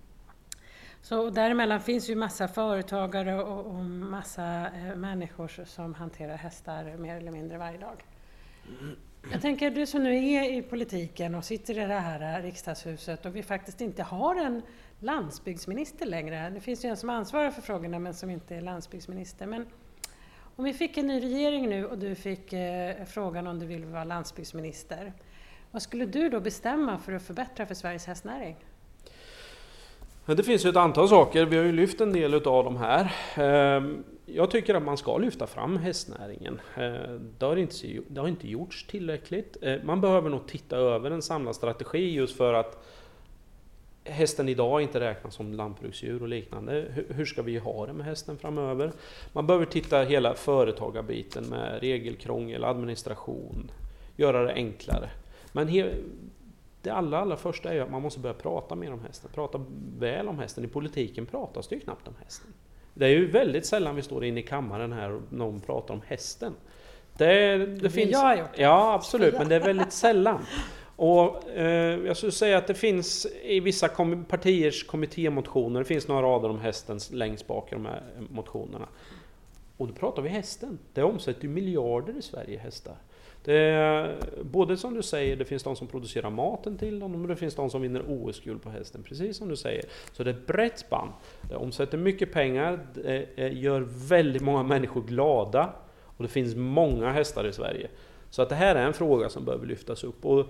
Så 1.03 1.31
däremellan 1.31 1.81
finns 1.81 2.11
ju 2.11 2.15
massa 2.15 2.49
företagare 2.49 3.43
och, 3.43 3.67
och 3.67 3.85
massa 3.85 4.67
eh, 4.67 4.97
människor 4.97 5.65
som 5.65 5.95
hanterar 5.95 6.37
hästar 6.37 6.97
mer 6.97 7.17
eller 7.17 7.33
mindre 7.33 7.59
varje 7.59 7.79
dag. 7.79 8.05
Jag 9.33 9.41
tänker 9.41 9.71
du 9.71 9.87
som 9.87 10.05
nu 10.05 10.29
är 10.29 10.59
i 10.59 10.63
politiken 10.63 11.35
och 11.35 11.45
sitter 11.45 11.79
i 11.79 11.87
det 11.87 11.95
här 11.95 12.43
riksdagshuset 12.43 13.27
och 13.27 13.37
vi 13.37 13.43
faktiskt 13.43 13.81
inte 13.81 14.03
har 14.03 14.37
en 14.37 14.63
landsbygdsminister 14.99 16.07
längre. 16.07 16.51
Det 16.51 16.61
finns 16.61 16.85
ju 16.85 16.89
en 16.89 16.97
som 16.97 17.11
ansvarar 17.11 17.51
för 17.51 17.63
frågorna 17.63 17.99
men 17.99 18.15
som 18.15 18.31
inte 18.31 18.57
är 18.57 18.61
landsbygdsminister. 18.61 19.47
Men 19.47 19.67
om 20.57 20.65
vi 20.65 20.73
fick 20.73 20.97
en 20.97 21.07
ny 21.07 21.21
regering 21.21 21.69
nu 21.69 21.87
och 21.87 21.99
du 21.99 22.15
fick 22.15 22.53
eh, 22.53 23.05
frågan 23.05 23.47
om 23.47 23.59
du 23.59 23.67
vill 23.67 23.85
vara 23.85 24.05
landsbygdsminister. 24.05 25.13
Vad 25.71 25.83
skulle 25.83 26.07
du 26.07 26.29
då 26.29 26.41
bestämma 26.41 26.99
för 26.99 27.13
att 27.13 27.23
förbättra 27.23 27.67
för 27.67 27.75
Sveriges 27.75 28.07
hästnäring? 28.07 28.57
Det 30.37 30.43
finns 30.43 30.65
ju 30.65 30.71
ett 30.71 30.77
antal 30.77 31.09
saker, 31.09 31.47
vi 31.47 31.57
har 31.57 31.65
ju 31.65 31.73
lyft 31.73 32.01
en 32.01 32.13
del 32.13 32.35
utav 32.35 32.65
de 32.65 32.77
här. 32.77 33.13
Ehm, 33.35 34.05
jag 34.27 34.51
tycker 34.51 34.75
att 34.75 34.83
man 34.83 34.97
ska 34.97 35.19
lyfta 35.19 35.47
fram 35.47 35.77
hästnäringen. 35.77 36.61
Ehm, 36.77 37.33
det 37.39 37.47
har 37.47 37.57
inte, 37.57 37.77
det 38.09 38.21
har 38.21 38.29
inte 38.29 38.49
gjorts 38.49 38.87
tillräckligt. 38.87 39.57
Ehm, 39.63 39.87
man 39.87 40.01
behöver 40.01 40.31
nog 40.31 40.47
titta 40.47 40.77
över 40.77 41.11
en 41.11 41.23
samlad 41.23 41.57
strategi 41.57 42.15
just 42.15 42.37
för 42.37 42.55
att 42.55 42.85
hästen 44.05 44.49
idag 44.49 44.83
inte 44.83 45.01
räknas 45.01 45.35
som 45.35 45.55
lantbruksdjur 45.55 46.23
och 46.23 46.29
liknande. 46.29 46.85
Hur 47.09 47.25
ska 47.25 47.43
vi 47.43 47.59
ha 47.59 47.87
det 47.87 47.93
med 47.93 48.07
hästen 48.07 48.39
framöver? 48.39 48.93
Man 49.33 49.47
behöver 49.47 49.67
titta 49.67 50.03
hela 50.03 50.35
företagarbiten 50.35 51.45
med 51.45 51.81
regelkrångel, 51.81 52.65
administration, 52.65 53.71
göra 54.17 54.45
det 54.45 54.53
enklare. 54.53 55.11
Men 55.53 55.69
det 56.83 56.91
allra, 56.91 57.19
allra 57.19 57.37
första 57.37 57.75
är 57.75 57.81
att 57.81 57.91
man 57.91 58.03
måste 58.03 58.21
börja 58.21 58.35
prata 58.35 58.75
mer 58.75 58.93
om 58.93 59.01
hästen, 59.01 59.31
prata 59.35 59.65
väl 59.99 60.29
om 60.29 60.39
hästen. 60.39 60.65
I 60.65 60.69
politiken 60.69 61.27
pratas 61.27 61.69
det 61.69 61.75
ju 61.75 61.81
knappt 61.81 62.09
om 62.09 62.15
hästen. 62.25 62.53
Det 62.95 63.07
är 63.07 63.11
ju 63.11 63.31
väldigt 63.31 63.67
sällan 63.67 63.97
vi 63.97 64.03
står 64.03 64.25
inne 64.25 64.41
i 64.41 64.43
kammaren 64.43 64.93
här 64.93 65.13
och 65.13 65.23
någon 65.31 65.61
pratar 65.61 65.95
om 65.95 66.01
hästen. 66.07 66.55
Det, 67.17 67.57
det, 67.57 67.67
det 67.67 67.91
finns... 67.91 68.11
Jag 68.11 68.19
har 68.19 68.37
gjort 68.37 68.57
det. 68.57 68.63
Ja, 68.63 68.95
absolut, 68.95 69.35
men 69.39 69.49
det 69.49 69.55
är 69.55 69.61
väldigt 69.61 69.93
sällan. 69.93 70.47
Och 70.97 71.51
eh, 71.51 72.07
jag 72.07 72.17
skulle 72.17 72.33
säga 72.33 72.59
att 72.59 72.67
det 72.67 72.75
finns 72.75 73.27
i 73.43 73.61
vissa 73.61 73.89
kom 73.89 74.25
partiers 74.25 74.85
kommittémotioner, 74.87 75.81
det 75.81 75.85
finns 75.85 76.09
några 76.09 76.23
rader 76.23 76.49
om 76.49 76.61
hästen 76.61 76.99
längst 77.13 77.47
bak 77.47 77.73
i 77.73 77.75
de 77.75 77.87
här 77.87 78.03
motionerna. 78.31 78.89
Och 79.77 79.87
då 79.87 79.95
pratar 79.95 80.23
vi 80.23 80.29
hästen. 80.29 80.79
Det 80.95 81.03
omsätter 81.03 81.43
ju 81.43 81.49
miljarder 81.49 82.19
i 82.19 82.23
Sverige, 82.23 82.59
hästar. 82.59 82.97
Det 83.45 83.59
är, 83.59 84.17
både 84.43 84.77
som 84.77 84.95
du 84.95 85.03
säger, 85.03 85.37
det 85.37 85.45
finns 85.45 85.63
de 85.63 85.77
som 85.77 85.87
producerar 85.87 86.31
maten 86.31 86.79
till 86.79 86.99
dem, 86.99 87.23
och 87.23 87.29
det 87.29 87.37
finns 87.37 87.55
de 87.55 87.71
som 87.71 87.83
vinner 87.83 88.03
OS-guld 88.09 88.63
på 88.63 88.71
hästen, 88.71 89.03
precis 89.03 89.37
som 89.37 89.49
du 89.49 89.57
säger. 89.57 89.85
Så 90.13 90.25
det 90.25 90.31
är 90.31 90.35
ett 90.35 90.47
brett 90.47 90.79
spann. 90.79 91.09
Det 91.49 91.57
omsätter 91.57 91.99
mycket 91.99 92.33
pengar, 92.33 92.87
det 92.95 93.27
eh, 93.37 93.59
gör 93.59 93.81
väldigt 94.09 94.43
många 94.43 94.63
människor 94.63 95.03
glada, 95.03 95.73
och 96.17 96.23
det 96.23 96.29
finns 96.29 96.55
många 96.55 97.11
hästar 97.11 97.47
i 97.47 97.53
Sverige. 97.53 97.89
Så 98.31 98.43
att 98.43 98.49
det 98.49 98.55
här 98.55 98.75
är 98.75 98.87
en 98.87 98.93
fråga 98.93 99.29
som 99.29 99.45
behöver 99.45 99.67
lyftas 99.67 100.05
upp. 100.05 100.25
Och 100.25 100.47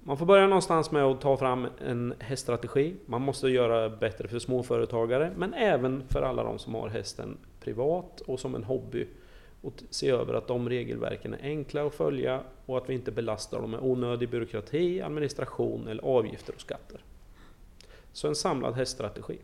man 0.00 0.16
får 0.16 0.26
börja 0.26 0.46
någonstans 0.46 0.90
med 0.90 1.04
att 1.04 1.20
ta 1.20 1.36
fram 1.36 1.66
en 1.86 2.14
häststrategi. 2.18 2.94
Man 3.06 3.22
måste 3.22 3.48
göra 3.48 3.90
bättre 3.90 4.28
för 4.28 4.38
småföretagare, 4.38 5.32
men 5.36 5.54
även 5.54 6.02
för 6.08 6.22
alla 6.22 6.44
de 6.44 6.58
som 6.58 6.74
har 6.74 6.88
hästen 6.88 7.36
privat 7.60 8.20
och 8.20 8.40
som 8.40 8.54
en 8.54 8.64
hobby 8.64 9.06
och 9.62 9.72
se 9.90 10.10
över 10.10 10.34
att 10.34 10.48
de 10.48 10.68
regelverken 10.68 11.34
är 11.34 11.42
enkla 11.42 11.86
att 11.86 11.94
följa 11.94 12.42
och 12.66 12.78
att 12.78 12.88
vi 12.88 12.94
inte 12.94 13.10
belastar 13.10 13.60
dem 13.60 13.70
med 13.70 13.80
onödig 13.80 14.30
byråkrati, 14.30 15.02
administration 15.02 15.88
eller 15.88 16.02
avgifter 16.02 16.54
och 16.54 16.60
skatter. 16.60 17.00
Så 18.12 18.28
en 18.28 18.34
samlad 18.34 18.74
häststrategi. 18.74 19.38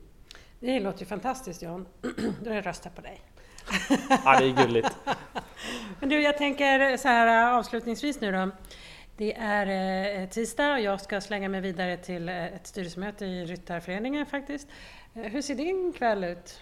Det 0.61 0.81
låter 0.81 1.00
ju 1.00 1.07
fantastiskt 1.07 1.62
John. 1.62 1.87
Då 2.44 2.50
jag 2.50 2.66
röstar 2.66 2.90
på 2.90 3.00
dig. 3.00 3.20
Ja, 4.24 4.40
det 4.40 4.46
är 4.46 4.66
gulligt. 4.66 4.96
Men 6.00 6.09
du, 6.09 6.22
jag 6.22 6.38
tänker 6.38 6.96
så 6.96 7.09
här 7.09 7.59
avslutningsvis 7.59 8.20
nu 8.20 8.33
då. 8.33 8.50
Det 9.16 9.35
är 9.37 10.22
eh, 10.22 10.28
tisdag 10.28 10.72
och 10.72 10.81
jag 10.81 11.00
ska 11.00 11.20
slänga 11.20 11.48
mig 11.48 11.61
vidare 11.61 11.96
till 11.96 12.28
eh, 12.28 12.44
ett 12.44 12.66
styrelsemöte 12.66 13.26
i 13.26 13.44
Ryttarföreningen 13.44 14.26
faktiskt. 14.26 14.68
Eh, 15.14 15.22
hur 15.22 15.42
ser 15.42 15.54
din 15.54 15.92
kväll 15.92 16.24
ut? 16.24 16.61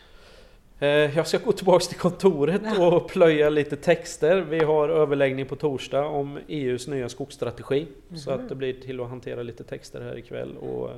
Eh, 0.79 0.89
jag 0.89 1.27
ska 1.27 1.39
gå 1.39 1.53
tillbaks 1.53 1.89
till 1.89 1.99
kontoret 1.99 2.79
och 2.79 3.09
plöja 3.09 3.49
lite 3.49 3.77
texter. 3.77 4.41
Vi 4.41 4.65
har 4.65 4.89
överläggning 4.89 5.47
på 5.47 5.57
torsdag 5.57 6.07
om 6.07 6.39
EUs 6.49 6.89
nya 6.89 7.09
skogsstrategi. 7.09 7.87
Mm. 8.09 8.19
Så 8.19 8.31
att 8.31 8.49
det 8.49 8.55
blir 8.55 8.73
till 8.73 9.01
att 9.01 9.09
hantera 9.09 9.43
lite 9.43 9.65
texter 9.65 10.01
här 10.01 10.19
ikväll 10.19 10.57
och 10.57 10.91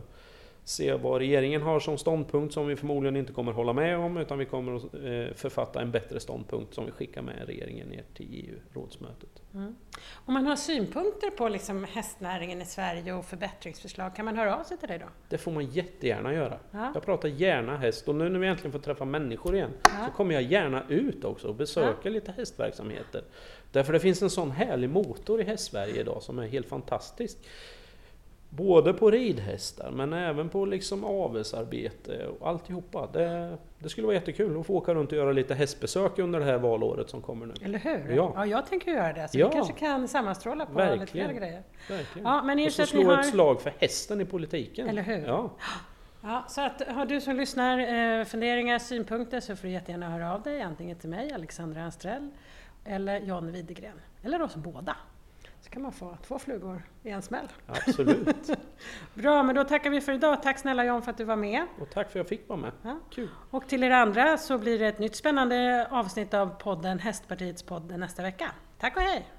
se 0.68 0.94
vad 0.94 1.18
regeringen 1.18 1.62
har 1.62 1.80
som 1.80 1.98
ståndpunkt 1.98 2.54
som 2.54 2.66
vi 2.66 2.76
förmodligen 2.76 3.16
inte 3.16 3.32
kommer 3.32 3.52
hålla 3.52 3.72
med 3.72 3.98
om 3.98 4.16
utan 4.16 4.38
vi 4.38 4.44
kommer 4.44 4.76
att 4.76 4.84
eh, 4.84 5.34
författa 5.36 5.82
en 5.82 5.90
bättre 5.90 6.20
ståndpunkt 6.20 6.74
som 6.74 6.84
vi 6.84 6.90
skickar 6.90 7.22
med 7.22 7.46
regeringen 7.46 7.88
ner 7.88 8.04
till 8.14 8.26
EU-rådsmötet. 8.30 9.42
Mm. 9.54 9.76
Om 10.14 10.34
man 10.34 10.46
har 10.46 10.56
synpunkter 10.56 11.30
på 11.30 11.48
liksom 11.48 11.84
hästnäringen 11.84 12.62
i 12.62 12.64
Sverige 12.64 13.12
och 13.12 13.24
förbättringsförslag, 13.24 14.16
kan 14.16 14.24
man 14.24 14.36
höra 14.36 14.56
av 14.56 14.64
sig 14.64 14.78
till 14.78 14.88
dig 14.88 14.98
då? 14.98 15.06
Det 15.28 15.38
får 15.38 15.52
man 15.52 15.66
jättegärna 15.66 16.32
göra. 16.34 16.58
Ja. 16.70 16.90
Jag 16.94 17.04
pratar 17.04 17.28
gärna 17.28 17.76
häst 17.76 18.08
och 18.08 18.14
nu 18.14 18.28
när 18.28 18.38
vi 18.38 18.46
äntligen 18.46 18.72
får 18.72 18.78
träffa 18.78 19.04
människor 19.04 19.54
igen 19.54 19.72
ja. 19.82 19.90
så 20.06 20.16
kommer 20.16 20.34
jag 20.34 20.42
gärna 20.42 20.82
ut 20.88 21.24
också 21.24 21.48
och 21.48 21.54
besöka 21.54 21.98
ja. 22.02 22.10
lite 22.10 22.32
hästverksamheter. 22.32 23.24
Därför 23.72 23.92
det 23.92 24.00
finns 24.00 24.22
en 24.22 24.30
sån 24.30 24.50
härlig 24.50 24.90
motor 24.90 25.40
i 25.40 25.44
hästsverige 25.44 26.00
idag 26.00 26.22
som 26.22 26.38
är 26.38 26.46
helt 26.46 26.68
fantastisk. 26.68 27.38
Både 28.50 28.92
på 28.92 29.10
ridhästar 29.10 29.90
men 29.90 30.12
även 30.12 30.48
på 30.48 30.64
liksom 30.64 31.04
avelsarbete 31.04 32.26
och 32.26 32.48
alltihopa. 32.48 33.08
Det, 33.12 33.58
det 33.78 33.88
skulle 33.88 34.06
vara 34.06 34.14
jättekul 34.14 34.60
att 34.60 34.66
få 34.66 34.74
åka 34.74 34.94
runt 34.94 35.12
och 35.12 35.18
göra 35.18 35.32
lite 35.32 35.54
hästbesök 35.54 36.18
under 36.18 36.38
det 36.38 36.44
här 36.44 36.58
valåret 36.58 37.10
som 37.10 37.22
kommer 37.22 37.46
nu. 37.46 37.54
Eller 37.62 37.78
hur? 37.78 38.16
Ja, 38.16 38.32
ja 38.36 38.46
jag 38.46 38.66
tänker 38.66 38.92
göra 38.92 39.12
det. 39.12 39.28
Så 39.28 39.38
ja. 39.38 39.48
vi 39.48 39.54
kanske 39.54 39.72
kan 39.72 40.08
sammanstråla 40.08 40.66
på 40.66 40.72
Verkligen. 40.72 41.00
lite 41.00 41.12
fler 41.12 41.32
grejer. 41.32 41.62
Verkligen. 41.88 42.28
Ja, 42.28 42.42
men 42.42 42.66
och 42.66 42.72
så 42.72 42.86
slå 42.86 43.04
har... 43.04 43.20
ett 43.20 43.26
slag 43.26 43.60
för 43.60 43.72
hästen 43.78 44.20
i 44.20 44.24
politiken. 44.24 44.88
Eller 44.88 45.02
hur? 45.02 45.26
Ja. 45.26 45.50
Ja, 46.20 46.44
så 46.48 46.60
att, 46.60 46.82
har 46.88 47.06
du 47.06 47.20
som 47.20 47.36
lyssnar 47.36 47.78
eh, 47.78 48.24
funderingar, 48.24 48.78
synpunkter 48.78 49.40
så 49.40 49.56
får 49.56 49.66
du 49.66 49.72
jättegärna 49.72 50.10
höra 50.10 50.34
av 50.34 50.42
dig 50.42 50.62
antingen 50.62 50.98
till 50.98 51.08
mig, 51.08 51.32
Alexandra 51.32 51.82
Anstrell, 51.82 52.30
eller 52.84 53.20
John 53.20 53.52
Widegren. 53.52 54.00
Eller 54.22 54.42
oss 54.42 54.54
båda 54.54 54.96
så 55.68 55.72
kan 55.72 55.82
man 55.82 55.92
få 55.92 56.16
två 56.26 56.38
flugor 56.38 56.82
i 57.02 57.10
en 57.10 57.22
smäll. 57.22 57.48
Absolut. 57.66 58.50
Bra, 59.14 59.42
men 59.42 59.54
då 59.54 59.64
tackar 59.64 59.90
vi 59.90 60.00
för 60.00 60.12
idag. 60.12 60.42
Tack 60.42 60.58
snälla 60.58 60.84
John 60.84 61.02
för 61.02 61.10
att 61.10 61.16
du 61.16 61.24
var 61.24 61.36
med. 61.36 61.66
Och 61.80 61.90
tack 61.90 62.10
för 62.10 62.20
att 62.20 62.24
jag 62.24 62.28
fick 62.28 62.48
vara 62.48 62.60
med. 62.60 62.72
Ja. 62.82 63.00
Kul. 63.10 63.28
Och 63.50 63.68
till 63.68 63.82
er 63.82 63.90
andra 63.90 64.38
så 64.38 64.58
blir 64.58 64.78
det 64.78 64.86
ett 64.86 64.98
nytt 64.98 65.16
spännande 65.16 65.88
avsnitt 65.90 66.34
av 66.34 66.46
podden 66.46 66.98
Hästpartiets 66.98 67.62
podd 67.62 67.98
nästa 67.98 68.22
vecka. 68.22 68.50
Tack 68.78 68.96
och 68.96 69.02
hej! 69.02 69.37